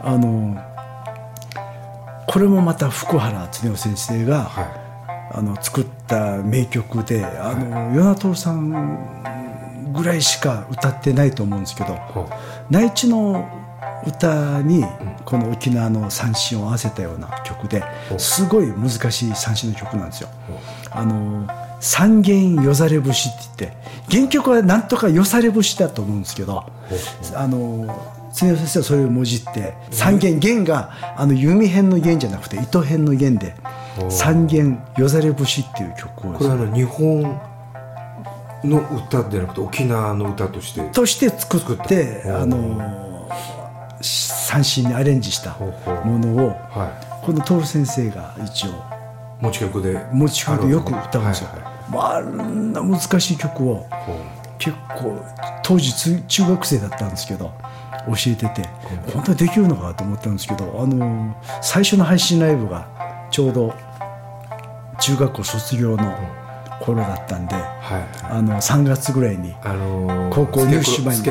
[0.01, 0.57] あの
[2.33, 4.83] これもまた福原恒夫先生が、はい。
[5.35, 12.29] あの作った名曲であの与那徹さんぐらいしか歌ってないと思うんですけどほ
[12.71, 13.49] 内地の
[14.07, 14.85] 歌に
[15.25, 17.83] この沖縄の三振を合わせたような曲で
[18.19, 20.29] すごい難しい三振の曲なんですよ。
[20.91, 21.49] あの
[21.81, 23.73] 三弦よざれ節って
[24.09, 26.65] 言って原曲はなんとかよされ節だと思うんですけど
[27.35, 33.55] あの常先生はそれをもじって三弦弦があの弓編の弦じゃなくて糸編の弦で
[34.09, 37.41] 三弦よざれ節っていう曲をこれは日本
[38.65, 43.29] の歌じゃなくて沖縄の歌としてとして作作ってあの
[44.01, 45.57] 三振にアレンジした
[46.05, 48.73] ものをはこの徹先生が一応い
[49.43, 50.07] 持ち曲で。
[50.13, 51.49] 持ち込んでよく歌うんですよ。
[51.51, 51.91] はいはい。
[51.91, 53.87] まああんな難しい曲を
[54.63, 55.21] 結構
[55.65, 57.53] 当時つ中学生だったんですけど
[58.07, 58.69] 教えてて
[59.13, 62.87] 本当にできるのかと思ったんですけどあの最初の配信ライブが
[63.33, 63.75] ちょうど
[65.01, 66.15] 中学校卒業の
[66.81, 68.09] 頃だったんではい。
[68.23, 71.23] あの3月ぐらいにあのー高校入試前に。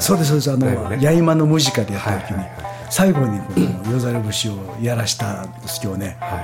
[0.00, 0.52] そうですそうです。
[0.52, 2.44] あの八重間のムジカでやった時に
[2.90, 6.16] 最後にこの夜ざれ節をやらしたんですけどね。
[6.20, 6.36] は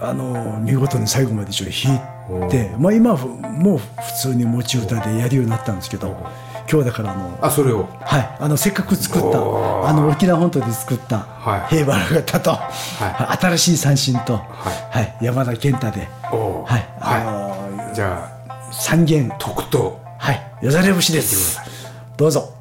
[0.00, 2.17] あの見事に最後まで一応弾いて、
[2.78, 3.84] まあ、今はもう普
[4.20, 6.16] 通に持ち歌でやるようになったんですけど
[6.70, 7.88] 今日だからあのいあそれを？
[8.00, 11.76] はい、あのせっかく作ったあの沖縄本島で作ったはい。
[11.76, 12.58] 平原型と、
[13.40, 15.24] 新しい三振と、はい。
[15.24, 17.00] 山田健太で、はい。
[17.00, 17.94] はあのい。
[17.94, 20.42] じゃあ三弦特等はい。
[20.60, 21.58] よざれ節です。
[22.18, 22.52] どうぞ